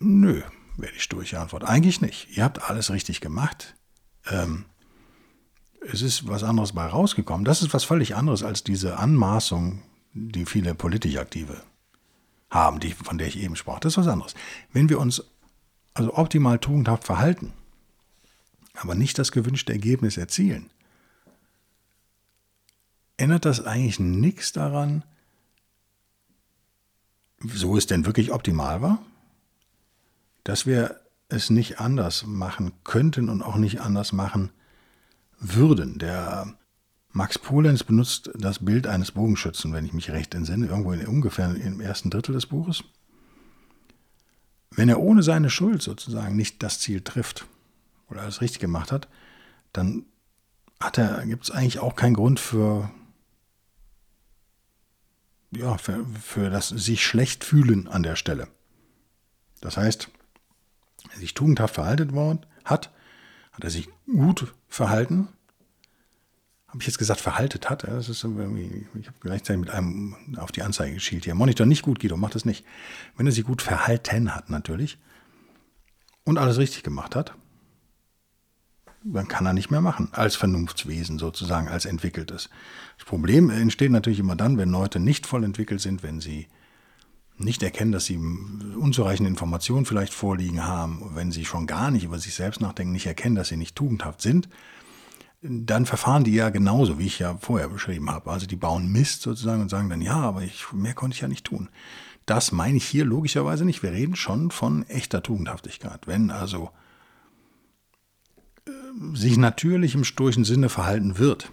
Nö, 0.00 0.42
wäre 0.76 0.92
die 0.92 0.98
sturche 0.98 1.38
Antwort. 1.38 1.62
Eigentlich 1.62 2.00
nicht. 2.00 2.36
Ihr 2.36 2.42
habt 2.42 2.68
alles 2.68 2.90
richtig 2.90 3.20
gemacht. 3.20 3.76
Ähm, 4.28 4.64
es 5.90 6.02
ist 6.02 6.28
was 6.28 6.44
anderes 6.44 6.72
bei 6.72 6.86
rausgekommen. 6.86 7.44
Das 7.44 7.62
ist 7.62 7.74
was 7.74 7.84
völlig 7.84 8.14
anderes 8.14 8.42
als 8.42 8.62
diese 8.64 8.98
Anmaßung, 8.98 9.82
die 10.12 10.46
viele 10.46 10.74
politisch 10.74 11.16
Aktive 11.16 11.62
haben, 12.50 12.80
die, 12.80 12.92
von 12.92 13.18
der 13.18 13.26
ich 13.26 13.38
eben 13.38 13.56
sprach. 13.56 13.80
Das 13.80 13.94
ist 13.94 13.98
was 13.98 14.08
anderes. 14.08 14.34
Wenn 14.72 14.88
wir 14.88 15.00
uns 15.00 15.24
also 15.94 16.14
optimal 16.14 16.58
tugendhaft 16.58 17.04
verhalten, 17.04 17.52
aber 18.74 18.94
nicht 18.94 19.18
das 19.18 19.32
gewünschte 19.32 19.72
Ergebnis 19.72 20.16
erzielen, 20.16 20.70
ändert 23.16 23.44
das 23.44 23.64
eigentlich 23.64 24.00
nichts 24.00 24.52
daran, 24.52 25.04
so 27.38 27.76
es 27.76 27.86
denn 27.86 28.06
wirklich 28.06 28.32
optimal 28.32 28.82
war, 28.82 29.02
dass 30.44 30.66
wir 30.66 31.00
es 31.28 31.50
nicht 31.50 31.80
anders 31.80 32.24
machen 32.26 32.72
könnten 32.84 33.28
und 33.28 33.42
auch 33.42 33.56
nicht 33.56 33.80
anders 33.80 34.12
machen 34.12 34.50
würden. 35.42 35.98
Der 35.98 36.54
Max 37.10 37.38
Polenz 37.38 37.84
benutzt 37.84 38.30
das 38.34 38.64
Bild 38.64 38.86
eines 38.86 39.12
Bogenschützen, 39.12 39.72
wenn 39.72 39.84
ich 39.84 39.92
mich 39.92 40.10
recht 40.10 40.34
entsinne, 40.34 40.66
irgendwo 40.66 40.92
in, 40.92 41.06
ungefähr 41.06 41.54
im 41.54 41.80
ersten 41.80 42.08
Drittel 42.08 42.32
des 42.32 42.46
Buches. 42.46 42.84
Wenn 44.70 44.88
er 44.88 45.00
ohne 45.00 45.22
seine 45.22 45.50
Schuld 45.50 45.82
sozusagen 45.82 46.36
nicht 46.36 46.62
das 46.62 46.80
Ziel 46.80 47.02
trifft 47.02 47.46
oder 48.08 48.22
alles 48.22 48.40
richtig 48.40 48.60
gemacht 48.60 48.90
hat, 48.90 49.08
dann 49.72 50.06
gibt 51.26 51.44
es 51.44 51.50
eigentlich 51.50 51.80
auch 51.80 51.94
keinen 51.94 52.14
Grund 52.14 52.40
für, 52.40 52.90
ja, 55.50 55.76
für, 55.76 56.06
für 56.06 56.48
das 56.48 56.68
sich 56.68 57.04
schlecht 57.04 57.44
fühlen 57.44 57.88
an 57.88 58.02
der 58.02 58.16
Stelle. 58.16 58.48
Das 59.60 59.76
heißt, 59.76 60.08
er 61.12 61.18
sich 61.18 61.34
tugendhaft 61.34 61.74
verhalten 61.74 62.14
worden 62.14 62.46
hat, 62.64 62.90
hat 63.52 63.64
er 63.64 63.70
sich 63.70 63.88
gut 64.06 64.54
verhalten. 64.68 65.28
Habe 66.68 66.80
ich 66.80 66.86
jetzt 66.86 66.98
gesagt, 66.98 67.20
verhaltet 67.20 67.68
hat? 67.68 67.84
Das 67.84 68.08
ist 68.08 68.24
irgendwie, 68.24 68.86
ich 68.98 69.06
habe 69.06 69.18
gleichzeitig 69.20 69.60
mit 69.60 69.70
einem 69.70 70.16
auf 70.38 70.52
die 70.52 70.62
Anzeige 70.62 70.94
geschielt 70.94 71.24
hier. 71.24 71.34
Monitor 71.34 71.66
nicht 71.66 71.82
gut, 71.82 72.00
Guido, 72.00 72.16
macht 72.16 72.34
das 72.34 72.46
nicht. 72.46 72.64
Wenn 73.16 73.26
er 73.26 73.32
sich 73.32 73.44
gut 73.44 73.60
verhalten 73.60 74.34
hat, 74.34 74.48
natürlich, 74.48 74.98
und 76.24 76.38
alles 76.38 76.56
richtig 76.56 76.82
gemacht 76.82 77.14
hat, 77.14 77.34
dann 79.04 79.28
kann 79.28 79.44
er 79.46 79.52
nicht 79.52 79.70
mehr 79.70 79.80
machen, 79.80 80.08
als 80.12 80.36
Vernunftswesen 80.36 81.18
sozusagen, 81.18 81.68
als 81.68 81.84
entwickeltes. 81.84 82.48
Das 82.96 83.06
Problem 83.06 83.50
entsteht 83.50 83.90
natürlich 83.90 84.20
immer 84.20 84.36
dann, 84.36 84.58
wenn 84.58 84.70
Leute 84.70 85.00
nicht 85.00 85.26
voll 85.26 85.44
entwickelt 85.44 85.80
sind, 85.80 86.02
wenn 86.02 86.20
sie 86.20 86.46
nicht 87.38 87.62
erkennen, 87.62 87.92
dass 87.92 88.04
sie 88.04 88.16
unzureichende 88.16 89.30
Informationen 89.30 89.86
vielleicht 89.86 90.12
vorliegen 90.12 90.64
haben, 90.64 91.10
wenn 91.14 91.32
sie 91.32 91.44
schon 91.44 91.66
gar 91.66 91.90
nicht 91.90 92.04
über 92.04 92.18
sich 92.18 92.34
selbst 92.34 92.60
nachdenken, 92.60 92.92
nicht 92.92 93.06
erkennen, 93.06 93.34
dass 93.34 93.48
sie 93.48 93.56
nicht 93.56 93.76
tugendhaft 93.76 94.20
sind, 94.20 94.48
dann 95.42 95.86
verfahren 95.86 96.24
die 96.24 96.34
ja 96.34 96.50
genauso, 96.50 96.98
wie 96.98 97.06
ich 97.06 97.18
ja 97.18 97.36
vorher 97.40 97.68
beschrieben 97.68 98.10
habe. 98.10 98.30
Also 98.30 98.46
die 98.46 98.56
bauen 98.56 98.92
Mist 98.92 99.22
sozusagen 99.22 99.62
und 99.62 99.70
sagen 99.70 99.90
dann, 99.90 100.00
ja, 100.00 100.16
aber 100.16 100.42
ich, 100.42 100.72
mehr 100.72 100.94
konnte 100.94 101.16
ich 101.16 101.20
ja 101.20 101.28
nicht 101.28 101.44
tun. 101.44 101.68
Das 102.26 102.52
meine 102.52 102.76
ich 102.76 102.86
hier 102.86 103.04
logischerweise 103.04 103.64
nicht. 103.64 103.82
Wir 103.82 103.90
reden 103.90 104.14
schon 104.14 104.52
von 104.52 104.86
echter 104.88 105.22
Tugendhaftigkeit. 105.22 106.06
Wenn 106.06 106.30
also 106.30 106.70
äh, 108.66 108.70
sich 109.14 109.36
natürlich 109.36 109.96
im 109.96 110.04
stoischen 110.04 110.44
Sinne 110.44 110.68
verhalten 110.68 111.18
wird, 111.18 111.50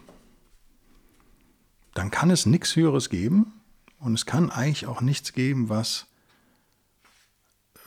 dann 1.95 2.11
kann 2.11 2.29
es 2.29 2.45
nichts 2.45 2.75
Höheres 2.75 3.09
geben, 3.09 3.58
und 3.99 4.13
es 4.13 4.25
kann 4.25 4.49
eigentlich 4.49 4.87
auch 4.87 5.01
nichts 5.01 5.33
geben, 5.33 5.69
was 5.69 6.07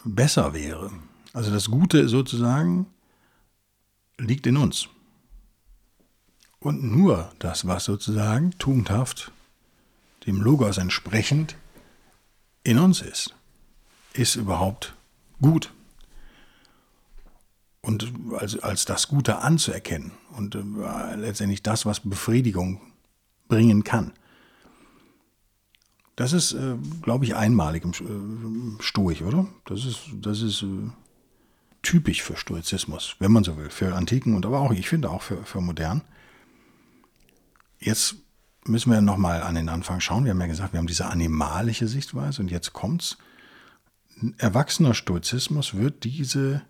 besser 0.05 0.55
wäre. 0.55 0.90
Also 1.33 1.51
das 1.51 1.70
Gute 1.70 2.09
sozusagen 2.09 2.87
liegt 4.18 4.46
in 4.46 4.57
uns. 4.57 4.88
Und 6.61 6.85
nur 6.85 7.33
das, 7.38 7.66
was 7.66 7.85
sozusagen 7.85 8.53
tugendhaft 8.59 9.33
dem 10.27 10.40
Logos 10.40 10.79
entsprechend 10.79 11.57
in 12.62 12.79
uns 12.79 13.01
ist, 13.01 13.35
ist 14.12 14.37
überhaupt 14.37 14.94
gut. 15.40 15.72
Und 17.81 18.12
als, 18.38 18.59
als 18.61 18.85
das 18.85 19.09
Gute 19.09 19.38
anzuerkennen 19.38 20.12
und 20.37 20.55
äh, 20.55 21.16
letztendlich 21.16 21.64
das, 21.64 21.85
was 21.85 21.98
Befriedigung 21.98 22.81
bringen 23.48 23.83
kann. 23.83 24.12
Das 26.22 26.32
ist, 26.32 26.52
äh, 26.52 26.76
glaube 27.02 27.24
ich, 27.24 27.35
einmalig 27.35 27.82
im 27.82 28.78
äh, 28.78 28.80
Stoik, 28.80 29.22
oder? 29.22 29.48
Das 29.64 29.85
ist, 29.85 30.02
das 30.14 30.40
ist 30.40 30.62
äh, 30.62 30.66
typisch 31.82 32.22
für 32.22 32.37
Stoizismus, 32.37 33.16
wenn 33.18 33.32
man 33.32 33.42
so 33.42 33.56
will, 33.56 33.70
für 33.70 33.96
Antiken 33.96 34.37
und 34.37 34.46
aber 34.46 34.61
auch, 34.61 34.70
ich 34.70 34.88
finde 34.88 35.11
auch 35.11 35.22
für, 35.22 35.42
für 35.42 35.61
modern. 35.61 36.02
Jetzt 37.80 38.14
müssen 38.64 38.92
wir 38.92 39.00
nochmal 39.00 39.42
an 39.42 39.56
den 39.56 39.68
Anfang 39.68 39.98
schauen. 39.98 40.24
Wir 40.24 40.30
haben 40.30 40.40
ja 40.40 40.46
gesagt, 40.46 40.72
wir 40.72 40.78
haben 40.78 40.87
diese 40.87 41.06
animalische 41.06 41.88
Sichtweise 41.88 42.40
und 42.40 42.52
jetzt 42.52 42.72
kommt's. 42.72 43.18
Erwachsener 44.38 44.94
Stoizismus 44.94 45.74
wird 45.74 46.04
diese 46.04 46.62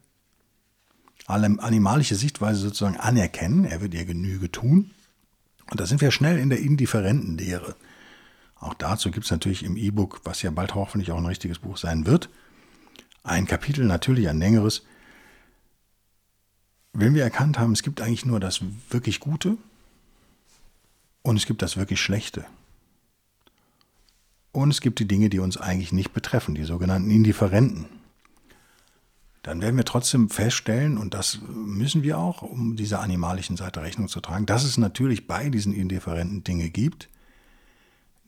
animalische 1.26 2.14
Sichtweise 2.14 2.62
sozusagen 2.62 2.96
anerkennen. 2.96 3.66
Er 3.66 3.82
wird 3.82 3.92
ihr 3.92 4.06
Genüge 4.06 4.50
tun. 4.50 4.92
Und 5.70 5.78
da 5.78 5.84
sind 5.84 6.00
wir 6.00 6.10
schnell 6.10 6.38
in 6.38 6.48
der 6.48 6.60
indifferenten 6.60 7.36
Lehre. 7.36 7.76
Auch 8.62 8.75
dazu 8.75 9.11
gibt 9.11 9.25
es 9.25 9.33
natürlich 9.33 9.64
im 9.64 9.77
E-Book, 9.77 10.20
was 10.22 10.40
ja 10.42 10.53
bald 10.53 10.77
hoffentlich 10.77 11.11
auch 11.11 11.18
ein 11.18 11.27
richtiges 11.27 11.59
Buch 11.59 11.77
sein 11.77 12.07
wird, 12.07 12.31
ein 13.25 13.44
Kapitel, 13.46 13.85
natürlich 13.85 14.29
ein 14.29 14.38
längeres. 14.38 14.85
Wenn 16.92 17.14
wir 17.14 17.25
erkannt 17.25 17.59
haben, 17.59 17.72
es 17.72 17.83
gibt 17.83 18.01
eigentlich 18.01 18.25
nur 18.25 18.38
das 18.38 18.61
wirklich 18.88 19.18
Gute 19.18 19.57
und 21.22 21.37
es 21.37 21.46
gibt 21.46 21.61
das 21.61 21.77
wirklich 21.77 22.01
Schlechte. 22.01 22.44
Und 24.53 24.70
es 24.70 24.81
gibt 24.81 25.01
die 25.01 25.09
Dinge, 25.09 25.29
die 25.29 25.40
uns 25.40 25.57
eigentlich 25.57 25.90
nicht 25.90 26.12
betreffen, 26.12 26.55
die 26.55 26.62
sogenannten 26.62 27.11
Indifferenten. 27.11 27.87
Dann 29.42 29.61
werden 29.61 29.77
wir 29.77 29.85
trotzdem 29.85 30.31
feststellen, 30.31 30.98
und 30.98 31.14
das 31.14 31.40
müssen 31.48 32.05
wir 32.05 32.16
auch, 32.16 32.42
um 32.42 32.77
dieser 32.77 33.01
animalischen 33.01 33.57
Seite 33.57 33.83
Rechnung 33.83 34.07
zu 34.07 34.20
tragen, 34.20 34.46
dass 34.46 34.62
es 34.62 34.79
natürlich 34.79 35.27
bei 35.27 35.51
diesen 35.51 35.75
indifferenten 35.75 36.44
Dinge 36.44 36.70
gibt, 36.70 37.09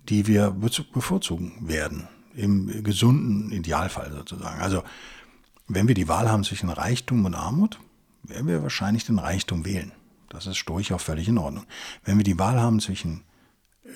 die 0.08 0.26
wir 0.26 0.50
bevorzugen 0.50 1.68
werden, 1.68 2.08
im 2.34 2.82
gesunden 2.82 3.50
Idealfall 3.50 4.12
sozusagen. 4.12 4.60
Also 4.60 4.82
wenn 5.66 5.88
wir 5.88 5.94
die 5.94 6.08
Wahl 6.08 6.30
haben 6.30 6.44
zwischen 6.44 6.68
Reichtum 6.68 7.24
und 7.24 7.34
Armut, 7.34 7.80
werden 8.22 8.46
wir 8.46 8.62
wahrscheinlich 8.62 9.04
den 9.04 9.18
Reichtum 9.18 9.64
wählen. 9.64 9.92
Das 10.28 10.46
ist 10.46 10.64
durchaus 10.68 11.02
völlig 11.02 11.28
in 11.28 11.38
Ordnung. 11.38 11.64
Wenn 12.04 12.18
wir 12.18 12.24
die 12.24 12.38
Wahl 12.38 12.60
haben 12.60 12.80
zwischen 12.80 13.22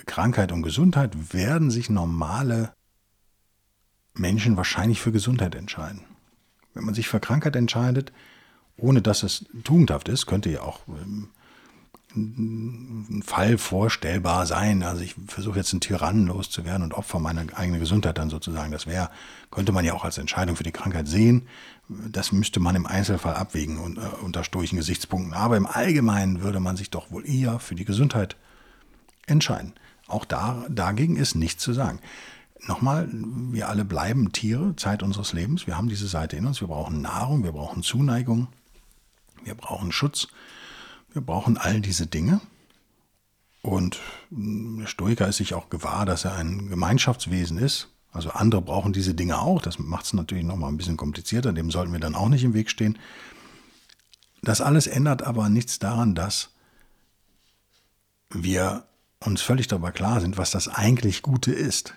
Krankheit 0.06 0.52
und 0.52 0.62
Gesundheit, 0.62 1.34
werden 1.34 1.70
sich 1.70 1.90
normale 1.90 2.72
Menschen 4.14 4.56
wahrscheinlich 4.56 5.00
für 5.00 5.12
Gesundheit 5.12 5.54
entscheiden. 5.54 6.04
Wenn 6.74 6.84
man 6.84 6.94
sich 6.94 7.08
für 7.08 7.20
Krankheit 7.20 7.56
entscheidet, 7.56 8.12
ohne 8.76 9.02
dass 9.02 9.22
es 9.22 9.46
tugendhaft 9.64 10.08
ist, 10.08 10.26
könnte 10.26 10.50
ja 10.50 10.62
auch 10.62 10.80
ähm, 10.88 11.30
Fall 13.24 13.58
vorstellbar 13.58 14.46
sein. 14.46 14.82
Also 14.82 15.02
ich 15.02 15.14
versuche 15.26 15.58
jetzt 15.58 15.72
einen 15.72 15.80
Tyrannen 15.80 16.26
loszuwerden 16.26 16.82
und 16.82 16.94
Opfer 16.94 17.18
meiner 17.18 17.42
eigenen 17.54 17.80
Gesundheit 17.80 18.18
dann 18.18 18.30
sozusagen. 18.30 18.72
Das 18.72 18.86
wäre, 18.86 19.10
könnte 19.50 19.72
man 19.72 19.84
ja 19.84 19.94
auch 19.94 20.04
als 20.04 20.18
Entscheidung 20.18 20.56
für 20.56 20.64
die 20.64 20.72
Krankheit 20.72 21.08
sehen. 21.08 21.46
Das 21.88 22.32
müsste 22.32 22.60
man 22.60 22.76
im 22.76 22.86
Einzelfall 22.86 23.34
abwägen 23.34 23.78
und, 23.78 23.98
äh, 23.98 24.02
unter 24.22 24.44
stoischen 24.44 24.76
Gesichtspunkten. 24.76 25.32
Aber 25.32 25.56
im 25.56 25.66
Allgemeinen 25.66 26.42
würde 26.42 26.60
man 26.60 26.76
sich 26.76 26.90
doch 26.90 27.10
wohl 27.10 27.28
eher 27.28 27.58
für 27.58 27.74
die 27.74 27.84
Gesundheit 27.84 28.36
entscheiden. 29.26 29.74
Auch 30.06 30.24
da, 30.24 30.64
dagegen 30.68 31.16
ist 31.16 31.34
nichts 31.34 31.62
zu 31.62 31.72
sagen. 31.72 32.00
Nochmal, 32.66 33.08
wir 33.12 33.68
alle 33.68 33.84
bleiben 33.84 34.32
Tiere, 34.32 34.74
Zeit 34.76 35.02
unseres 35.02 35.32
Lebens. 35.32 35.66
Wir 35.66 35.76
haben 35.76 35.88
diese 35.88 36.08
Seite 36.08 36.36
in 36.36 36.46
uns. 36.46 36.60
Wir 36.60 36.68
brauchen 36.68 37.00
Nahrung, 37.00 37.44
wir 37.44 37.52
brauchen 37.52 37.82
Zuneigung, 37.82 38.48
wir 39.44 39.54
brauchen 39.54 39.92
Schutz, 39.92 40.28
wir 41.12 41.22
brauchen 41.22 41.56
all 41.56 41.80
diese 41.80 42.06
Dinge. 42.06 42.40
Und 43.62 43.98
der 44.30 44.86
Stoiker 44.86 45.28
ist 45.28 45.38
sich 45.38 45.54
auch 45.54 45.68
gewahr, 45.68 46.06
dass 46.06 46.24
er 46.24 46.34
ein 46.36 46.68
Gemeinschaftswesen 46.68 47.58
ist. 47.58 47.88
Also 48.12 48.30
andere 48.30 48.62
brauchen 48.62 48.92
diese 48.92 49.14
Dinge 49.14 49.40
auch. 49.40 49.60
Das 49.60 49.78
macht 49.78 50.06
es 50.06 50.12
natürlich 50.12 50.44
nochmal 50.44 50.70
ein 50.70 50.76
bisschen 50.76 50.96
komplizierter. 50.96 51.52
Dem 51.52 51.70
sollten 51.70 51.92
wir 51.92 52.00
dann 52.00 52.14
auch 52.14 52.28
nicht 52.28 52.44
im 52.44 52.54
Weg 52.54 52.70
stehen. 52.70 52.98
Das 54.42 54.60
alles 54.60 54.86
ändert 54.86 55.22
aber 55.22 55.48
nichts 55.48 55.78
daran, 55.78 56.14
dass 56.14 56.50
wir 58.30 58.84
uns 59.20 59.42
völlig 59.42 59.66
darüber 59.66 59.92
klar 59.92 60.20
sind, 60.20 60.38
was 60.38 60.50
das 60.50 60.68
eigentlich 60.68 61.22
Gute 61.22 61.52
ist. 61.52 61.94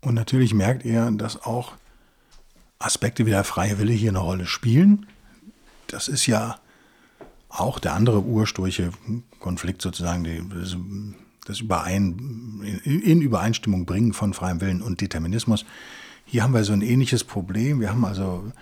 Und 0.00 0.14
natürlich 0.14 0.54
merkt 0.54 0.84
ihr, 0.84 1.10
dass 1.12 1.42
auch 1.42 1.74
Aspekte 2.78 3.26
wie 3.26 3.30
der 3.30 3.44
freie 3.44 3.78
Wille 3.78 3.92
hier 3.92 4.10
eine 4.10 4.18
Rolle 4.18 4.46
spielen. 4.46 5.06
Das 5.86 6.08
ist 6.08 6.26
ja 6.26 6.58
auch 7.48 7.78
der 7.78 7.94
andere 7.94 8.22
ursprüngliche 8.22 8.90
Konflikt 9.40 9.82
sozusagen, 9.82 11.14
das 11.46 11.60
Überein, 11.60 12.80
in 12.84 13.22
Übereinstimmung 13.22 13.86
bringen 13.86 14.12
von 14.12 14.34
freiem 14.34 14.60
Willen 14.60 14.82
und 14.82 15.00
Determinismus. 15.00 15.64
Hier 16.26 16.42
haben 16.42 16.52
wir 16.52 16.64
so 16.64 16.74
ein 16.74 16.82
ähnliches 16.82 17.24
Problem. 17.24 17.80
Wir 17.80 17.90
haben 17.90 18.04
also 18.04 18.52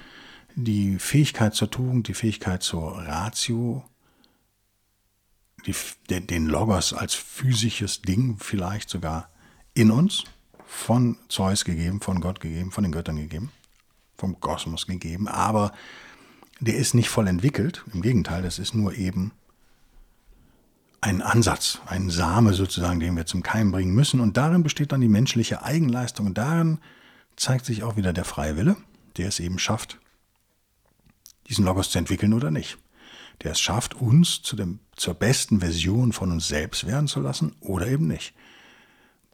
die 0.54 0.98
Fähigkeit 0.98 1.54
zur 1.54 1.70
Tugend, 1.70 2.06
die 2.08 2.14
Fähigkeit 2.14 2.62
zur 2.62 2.96
Ratio, 2.98 3.84
die, 5.66 5.74
den 6.08 6.46
Logos 6.46 6.92
als 6.92 7.14
physisches 7.14 8.02
Ding 8.02 8.36
vielleicht 8.38 8.88
sogar 8.88 9.28
in 9.74 9.90
uns, 9.90 10.24
von 10.64 11.16
Zeus 11.28 11.64
gegeben, 11.64 12.00
von 12.00 12.20
Gott 12.20 12.40
gegeben, 12.40 12.70
von 12.70 12.84
den 12.84 12.92
Göttern 12.92 13.16
gegeben, 13.16 13.50
vom 14.16 14.40
Kosmos 14.40 14.86
gegeben, 14.86 15.28
aber 15.28 15.72
der 16.60 16.76
ist 16.76 16.94
nicht 16.94 17.08
voll 17.08 17.28
entwickelt. 17.28 17.84
Im 17.92 18.02
Gegenteil, 18.02 18.42
das 18.42 18.58
ist 18.58 18.74
nur 18.74 18.94
eben 18.94 19.32
ein 21.00 21.22
Ansatz, 21.22 21.80
ein 21.86 22.10
Same 22.10 22.52
sozusagen, 22.54 23.00
den 23.00 23.16
wir 23.16 23.26
zum 23.26 23.42
Keim 23.42 23.70
bringen 23.70 23.94
müssen. 23.94 24.20
Und 24.20 24.36
darin 24.36 24.62
besteht 24.62 24.92
dann 24.92 25.00
die 25.00 25.08
menschliche 25.08 25.62
Eigenleistung. 25.62 26.26
Und 26.26 26.38
darin 26.38 26.78
zeigt 27.36 27.66
sich 27.66 27.82
auch 27.82 27.96
wieder 27.96 28.12
der 28.12 28.24
freie 28.24 28.56
Wille, 28.56 28.76
der 29.16 29.28
es 29.28 29.40
eben 29.40 29.58
schafft, 29.58 29.98
diesen 31.48 31.64
Logos 31.64 31.90
zu 31.90 31.98
entwickeln 31.98 32.32
oder 32.32 32.50
nicht. 32.50 32.78
Der 33.42 33.52
es 33.52 33.60
schafft, 33.60 33.94
uns 33.94 34.42
zu 34.42 34.56
dem, 34.56 34.80
zur 34.96 35.14
besten 35.14 35.60
Version 35.60 36.12
von 36.12 36.32
uns 36.32 36.48
selbst 36.48 36.86
werden 36.86 37.06
zu 37.06 37.20
lassen 37.20 37.54
oder 37.60 37.86
eben 37.86 38.06
nicht. 38.06 38.34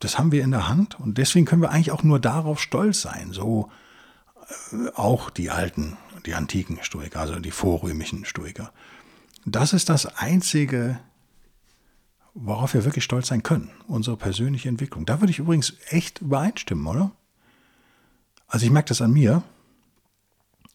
Das 0.01 0.19
haben 0.19 0.33
wir 0.33 0.43
in 0.43 0.51
der 0.51 0.69
Hand 0.69 0.99
und 0.99 1.17
deswegen 1.17 1.47
können 1.47 1.63
wir 1.63 1.71
eigentlich 1.71 1.93
auch 1.93 2.03
nur 2.03 2.19
darauf 2.19 2.61
stolz 2.61 3.03
sein. 3.03 3.33
So 3.33 3.71
äh, 4.73 4.89
auch 4.97 5.31
die 5.31 5.51
alten 5.51 5.97
die 6.27 6.35
antiken 6.35 6.79
Stoiker, 6.83 7.21
also 7.21 7.39
die 7.39 7.51
vorrömischen 7.51 8.25
Stoiker. 8.25 8.73
Das 9.45 9.73
ist 9.73 9.89
das 9.89 10.07
Einzige, 10.07 11.01
worauf 12.35 12.75
wir 12.75 12.85
wirklich 12.85 13.05
stolz 13.05 13.29
sein 13.29 13.43
können, 13.43 13.71
unsere 13.87 14.17
persönliche 14.17 14.69
Entwicklung. 14.69 15.05
Da 15.05 15.21
würde 15.21 15.31
ich 15.31 15.39
übrigens 15.39 15.75
echt 15.89 16.21
übereinstimmen, 16.21 16.87
oder? 16.87 17.13
Also 18.47 18.67
ich 18.67 18.73
merke 18.73 18.89
das 18.89 19.01
an 19.01 19.13
mir, 19.13 19.43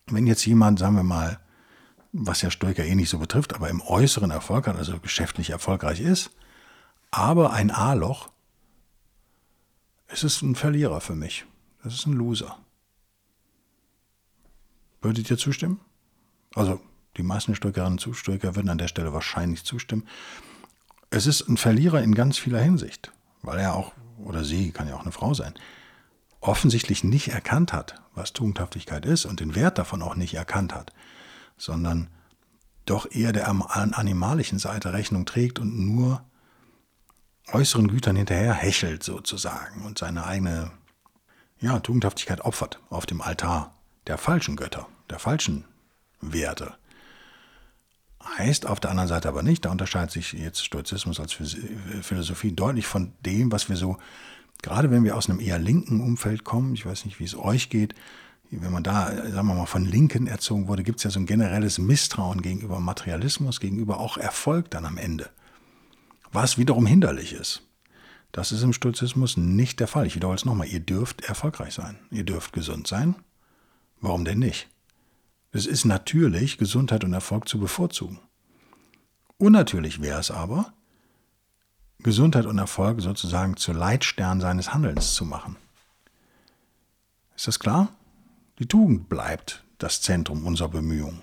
wenn 0.08 0.28
jetzt 0.28 0.46
jemand, 0.46 0.80
sagen 0.80 0.96
wir 0.96 1.04
mal, 1.04 1.40
was 2.12 2.42
ja 2.42 2.50
Stoiker 2.50 2.84
eh 2.84 2.96
nicht 2.96 3.10
so 3.10 3.20
betrifft, 3.20 3.54
aber 3.54 3.70
im 3.70 3.82
äußeren 3.82 4.32
Erfolg 4.32 4.68
hat, 4.68 4.78
also 4.78 5.00
geschäftlich 5.00 5.52
erfolgreich 5.52 6.00
ist, 6.00 6.32
aber 7.12 7.54
ein 7.54 7.72
A-Loch, 7.72 8.30
es 10.08 10.24
ist 10.24 10.42
ein 10.42 10.56
Verlierer 10.56 11.02
für 11.02 11.16
mich. 11.16 11.46
Das 11.84 11.94
ist 11.94 12.06
ein 12.06 12.14
Loser. 12.14 12.58
Würdet 15.02 15.30
ihr 15.30 15.38
zustimmen? 15.38 15.80
Also 16.56 16.80
die 17.18 17.24
meisten 17.24 17.56
Stoikerinnen 17.56 18.00
und 18.00 18.16
Stoiker 18.16 18.56
würden 18.56 18.70
an 18.70 18.78
der 18.78 18.88
Stelle 18.88 19.14
wahrscheinlich 19.14 19.64
zustimmen. 19.64 20.08
Es 21.10 21.26
ist 21.26 21.48
ein 21.48 21.58
Verlierer 21.58 22.02
in 22.02 22.16
ganz 22.16 22.38
vieler 22.38 22.60
Hinsicht, 22.60 23.12
weil 23.42 23.60
er 23.60 23.76
auch, 23.76 23.94
oder 24.18 24.44
sie, 24.44 24.72
kann 24.72 24.88
ja 24.88 24.96
auch 24.96 25.02
eine 25.02 25.12
Frau 25.12 25.34
sein, 25.34 25.54
offensichtlich 26.42 27.04
nicht 27.04 27.30
erkannt 27.30 27.74
hat, 27.74 28.02
was 28.14 28.34
Tugendhaftigkeit 28.34 29.06
ist 29.06 29.26
und 29.26 29.40
den 29.40 29.56
Wert 29.56 29.78
davon 29.78 30.02
auch 30.02 30.16
nicht 30.16 30.36
erkannt 30.36 30.74
hat, 30.74 30.94
sondern 31.58 32.10
doch 32.86 33.10
eher 33.12 33.34
der 33.34 33.48
animalischen 33.48 34.60
Seite 34.60 34.94
Rechnung 34.94 35.26
trägt 35.26 35.60
und 35.60 35.78
nur 35.78 36.24
äußeren 37.52 37.88
Gütern 37.88 38.16
hinterher 38.16 38.54
hechelt 38.54 39.04
sozusagen 39.04 39.86
und 39.86 39.98
seine 39.98 40.26
eigene 40.26 40.72
ja, 41.60 41.80
Tugendhaftigkeit 41.80 42.42
opfert 42.42 42.80
auf 42.90 43.06
dem 43.06 43.22
Altar 43.22 43.77
der 44.08 44.18
falschen 44.18 44.56
Götter, 44.56 44.88
der 45.10 45.20
falschen 45.20 45.66
Werte. 46.22 46.74
Heißt 48.38 48.66
auf 48.66 48.80
der 48.80 48.92
anderen 48.92 49.08
Seite 49.08 49.30
aber 49.30 49.44
nicht, 49.44 49.66
da 49.66 49.72
unterscheidet 49.72 50.12
sich 50.12 50.34
jetzt 50.34 50.66
Stoizismus 50.66 51.20
als 51.20 51.34
Philosophie 51.34 52.52
deutlich 52.52 52.88
von 52.88 53.14
dem, 53.26 53.52
was 53.52 53.70
wir 53.70 53.76
so, 53.76 53.98
gerade 54.62 54.92
wenn 54.92 55.04
wir 55.04 55.16
aus 55.16 55.30
einem 55.30 55.40
eher 55.40 55.60
linken 55.60 56.02
Umfeld 56.02 56.44
kommen, 56.44 56.74
ich 56.74 56.86
weiß 56.86 57.06
nicht, 57.06 57.20
wie 57.20 57.26
es 57.26 57.38
euch 57.38 57.70
geht, 57.70 57.94
wenn 58.50 58.72
man 58.72 58.84
da, 58.84 59.08
sagen 59.30 59.48
wir 59.48 59.56
mal, 59.56 59.66
von 59.66 59.86
Linken 59.86 60.26
erzogen 60.26 60.68
wurde, 60.68 60.84
gibt 60.84 61.00
es 61.00 61.04
ja 61.04 61.10
so 61.10 61.20
ein 61.20 61.26
generelles 61.26 61.80
Misstrauen 61.80 62.42
gegenüber 62.42 62.80
Materialismus, 62.80 63.60
gegenüber 63.60 64.00
auch 64.00 64.18
Erfolg 64.18 64.72
dann 64.72 64.86
am 64.86 64.98
Ende. 64.98 65.30
Was 66.32 66.58
wiederum 66.58 66.86
hinderlich 66.86 67.34
ist. 67.34 67.64
Das 68.32 68.52
ist 68.52 68.62
im 68.64 68.74
Stoizismus 68.74 69.36
nicht 69.36 69.80
der 69.80 69.88
Fall. 69.88 70.06
Ich 70.06 70.16
wiederhole 70.16 70.36
es 70.36 70.46
nochmal. 70.46 70.68
Ihr 70.68 70.80
dürft 70.80 71.22
erfolgreich 71.22 71.74
sein. 71.74 71.98
Ihr 72.12 72.24
dürft 72.24 72.54
gesund 72.54 72.88
sein. 72.88 73.16
Warum 74.02 74.26
denn 74.26 74.40
nicht? 74.40 74.68
Es 75.52 75.66
ist 75.66 75.86
natürlich, 75.86 76.58
Gesundheit 76.58 77.04
und 77.04 77.14
Erfolg 77.14 77.48
zu 77.48 77.60
bevorzugen. 77.60 78.20
Unnatürlich 79.38 80.02
wäre 80.02 80.20
es 80.20 80.32
aber, 80.32 80.74
Gesundheit 82.00 82.46
und 82.46 82.58
Erfolg 82.58 83.02
sozusagen 83.02 83.58
zu 83.58 83.74
Leitstern 83.74 84.40
seines 84.40 84.74
Handelns 84.74 85.16
zu 85.16 85.26
machen. 85.26 85.56
Ist 87.36 87.48
das 87.48 87.60
klar? 87.60 87.90
Die 88.60 88.68
Tugend 88.68 89.10
bleibt 89.10 89.64
das 89.78 90.02
Zentrum 90.02 90.46
unserer 90.46 90.70
Bemühungen. 90.70 91.22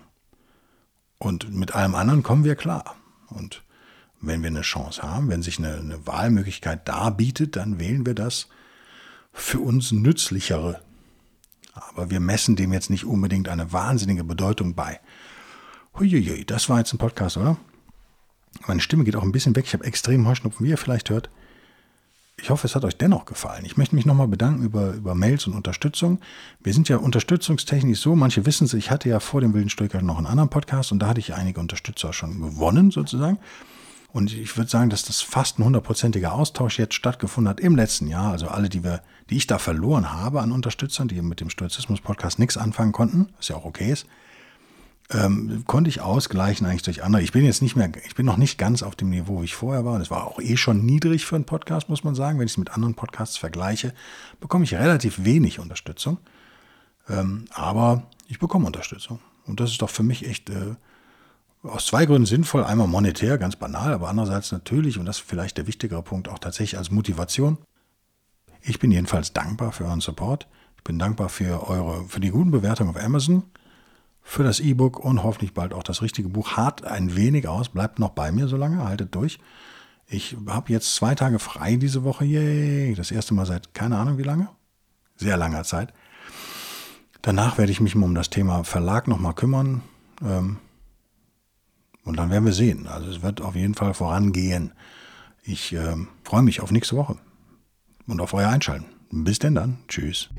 Und 1.18 1.52
mit 1.52 1.74
allem 1.74 1.94
anderen 1.94 2.22
kommen 2.22 2.44
wir 2.44 2.54
klar. 2.54 2.96
Und 3.28 3.62
wenn 4.20 4.42
wir 4.42 4.50
eine 4.50 4.62
Chance 4.62 5.02
haben, 5.02 5.28
wenn 5.28 5.42
sich 5.42 5.58
eine, 5.58 5.76
eine 5.76 6.06
Wahlmöglichkeit 6.06 6.88
darbietet, 6.88 7.56
dann 7.56 7.78
wählen 7.80 8.06
wir 8.06 8.14
das 8.14 8.48
für 9.32 9.58
uns 9.58 9.90
nützlichere. 9.90 10.83
Aber 11.74 12.10
wir 12.10 12.20
messen 12.20 12.56
dem 12.56 12.72
jetzt 12.72 12.90
nicht 12.90 13.04
unbedingt 13.04 13.48
eine 13.48 13.72
wahnsinnige 13.72 14.24
Bedeutung 14.24 14.74
bei. 14.74 15.00
Huiuiui, 15.98 16.44
das 16.44 16.68
war 16.68 16.78
jetzt 16.78 16.92
ein 16.92 16.98
Podcast, 16.98 17.36
oder? 17.36 17.56
Meine 18.66 18.80
Stimme 18.80 19.04
geht 19.04 19.16
auch 19.16 19.22
ein 19.22 19.32
bisschen 19.32 19.56
weg. 19.56 19.64
Ich 19.66 19.74
habe 19.74 19.84
extrem 19.84 20.26
Heuschnupfen, 20.26 20.64
wie 20.64 20.70
ihr 20.70 20.78
vielleicht 20.78 21.10
hört. 21.10 21.28
Ich 22.36 22.50
hoffe, 22.50 22.66
es 22.66 22.74
hat 22.74 22.84
euch 22.84 22.96
dennoch 22.96 23.26
gefallen. 23.26 23.64
Ich 23.64 23.76
möchte 23.76 23.94
mich 23.94 24.06
nochmal 24.06 24.26
bedanken 24.26 24.64
über, 24.64 24.92
über 24.92 25.14
Mails 25.14 25.46
und 25.46 25.54
Unterstützung. 25.54 26.20
Wir 26.62 26.74
sind 26.74 26.88
ja 26.88 26.96
unterstützungstechnisch 26.96 28.00
so, 28.00 28.16
manche 28.16 28.44
wissen 28.44 28.64
es, 28.64 28.74
ich 28.74 28.90
hatte 28.90 29.08
ja 29.08 29.20
vor 29.20 29.40
dem 29.40 29.54
Wilden 29.54 29.70
Stoiker 29.70 30.02
noch 30.02 30.18
einen 30.18 30.26
anderen 30.26 30.50
Podcast 30.50 30.90
und 30.90 30.98
da 30.98 31.08
hatte 31.08 31.20
ich 31.20 31.34
einige 31.34 31.60
Unterstützer 31.60 32.12
schon 32.12 32.40
gewonnen 32.40 32.90
sozusagen. 32.90 33.38
Und 34.14 34.32
ich 34.32 34.56
würde 34.56 34.70
sagen, 34.70 34.90
dass 34.90 35.02
das 35.02 35.22
fast 35.22 35.58
ein 35.58 35.64
hundertprozentiger 35.64 36.34
Austausch 36.34 36.78
jetzt 36.78 36.94
stattgefunden 36.94 37.48
hat 37.50 37.58
im 37.58 37.74
letzten 37.74 38.06
Jahr. 38.06 38.30
Also 38.30 38.46
alle, 38.46 38.68
die 38.68 38.84
wir, 38.84 39.02
die 39.28 39.36
ich 39.36 39.48
da 39.48 39.58
verloren 39.58 40.12
habe 40.12 40.40
an 40.40 40.52
Unterstützern, 40.52 41.08
die 41.08 41.20
mit 41.20 41.40
dem 41.40 41.50
Stoizismus-Podcast 41.50 42.38
nichts 42.38 42.56
anfangen 42.56 42.92
konnten, 42.92 43.30
was 43.38 43.48
ja 43.48 43.56
auch 43.56 43.64
okay 43.64 43.90
ist, 43.90 44.06
ähm, 45.10 45.64
konnte 45.66 45.90
ich 45.90 46.00
ausgleichen 46.00 46.64
eigentlich 46.64 46.84
durch 46.84 47.02
andere. 47.02 47.22
Ich 47.22 47.32
bin 47.32 47.44
jetzt 47.44 47.60
nicht 47.60 47.74
mehr, 47.74 47.90
ich 48.06 48.14
bin 48.14 48.24
noch 48.24 48.36
nicht 48.36 48.56
ganz 48.56 48.84
auf 48.84 48.94
dem 48.94 49.10
Niveau, 49.10 49.38
wo 49.38 49.42
ich 49.42 49.56
vorher 49.56 49.84
war. 49.84 49.98
Das 49.98 50.12
war 50.12 50.28
auch 50.28 50.38
eh 50.38 50.56
schon 50.56 50.86
niedrig 50.86 51.26
für 51.26 51.34
einen 51.34 51.44
Podcast, 51.44 51.88
muss 51.88 52.04
man 52.04 52.14
sagen. 52.14 52.38
Wenn 52.38 52.46
ich 52.46 52.52
es 52.52 52.58
mit 52.58 52.70
anderen 52.70 52.94
Podcasts 52.94 53.36
vergleiche, 53.36 53.92
bekomme 54.38 54.62
ich 54.62 54.74
relativ 54.74 55.24
wenig 55.24 55.58
Unterstützung. 55.58 56.18
Ähm, 57.08 57.46
aber 57.50 58.04
ich 58.28 58.38
bekomme 58.38 58.66
Unterstützung. 58.66 59.18
Und 59.44 59.58
das 59.58 59.72
ist 59.72 59.82
doch 59.82 59.90
für 59.90 60.04
mich 60.04 60.24
echt 60.24 60.50
äh, 60.50 60.76
aus 61.64 61.86
zwei 61.86 62.06
Gründen 62.06 62.26
sinnvoll. 62.26 62.64
Einmal 62.64 62.86
monetär, 62.86 63.38
ganz 63.38 63.56
banal, 63.56 63.92
aber 63.92 64.08
andererseits 64.08 64.52
natürlich, 64.52 64.98
und 64.98 65.06
das 65.06 65.18
ist 65.18 65.28
vielleicht 65.28 65.56
der 65.56 65.66
wichtigere 65.66 66.02
Punkt, 66.02 66.28
auch 66.28 66.38
tatsächlich 66.38 66.78
als 66.78 66.90
Motivation. 66.90 67.58
Ich 68.62 68.78
bin 68.78 68.90
jedenfalls 68.90 69.32
dankbar 69.32 69.72
für 69.72 69.84
euren 69.84 70.00
Support. 70.00 70.46
Ich 70.76 70.84
bin 70.84 70.98
dankbar 70.98 71.28
für 71.28 71.66
eure, 71.68 72.04
für 72.08 72.20
die 72.20 72.30
guten 72.30 72.50
Bewertungen 72.50 72.90
auf 72.90 73.02
Amazon 73.02 73.44
für 74.24 74.42
das 74.42 74.58
E-Book 74.58 74.98
und 74.98 75.22
hoffentlich 75.22 75.52
bald 75.52 75.74
auch 75.74 75.82
das 75.82 76.02
richtige 76.02 76.30
Buch. 76.30 76.56
Hart 76.56 76.84
ein 76.84 77.14
wenig 77.14 77.46
aus, 77.46 77.68
bleibt 77.68 77.98
noch 77.98 78.10
bei 78.10 78.32
mir 78.32 78.48
so 78.48 78.56
lange, 78.56 78.82
haltet 78.82 79.14
durch. 79.14 79.38
Ich 80.06 80.36
habe 80.46 80.72
jetzt 80.72 80.94
zwei 80.94 81.14
Tage 81.14 81.38
frei 81.38 81.76
diese 81.76 82.04
Woche. 82.04 82.24
Yay! 82.24 82.94
Das 82.94 83.10
erste 83.10 83.34
Mal 83.34 83.46
seit 83.46 83.74
keine 83.74 83.98
Ahnung 83.98 84.18
wie 84.18 84.22
lange. 84.22 84.48
Sehr 85.16 85.36
langer 85.36 85.64
Zeit. 85.64 85.92
Danach 87.22 87.58
werde 87.58 87.72
ich 87.72 87.80
mich 87.80 87.94
mal 87.94 88.06
um 88.06 88.14
das 88.14 88.30
Thema 88.30 88.64
Verlag 88.64 89.08
nochmal 89.08 89.34
kümmern. 89.34 89.82
Ähm, 90.22 90.58
und 92.04 92.16
dann 92.16 92.30
werden 92.30 92.44
wir 92.44 92.52
sehen. 92.52 92.86
Also 92.86 93.10
es 93.10 93.22
wird 93.22 93.40
auf 93.40 93.56
jeden 93.56 93.74
Fall 93.74 93.94
vorangehen. 93.94 94.72
Ich 95.42 95.72
ähm, 95.72 96.08
freue 96.22 96.42
mich 96.42 96.60
auf 96.60 96.70
nächste 96.70 96.96
Woche 96.96 97.16
und 98.06 98.20
auf 98.20 98.34
euer 98.34 98.48
Einschalten. 98.48 98.86
Bis 99.10 99.38
denn 99.38 99.54
dann. 99.54 99.78
Tschüss. 99.88 100.30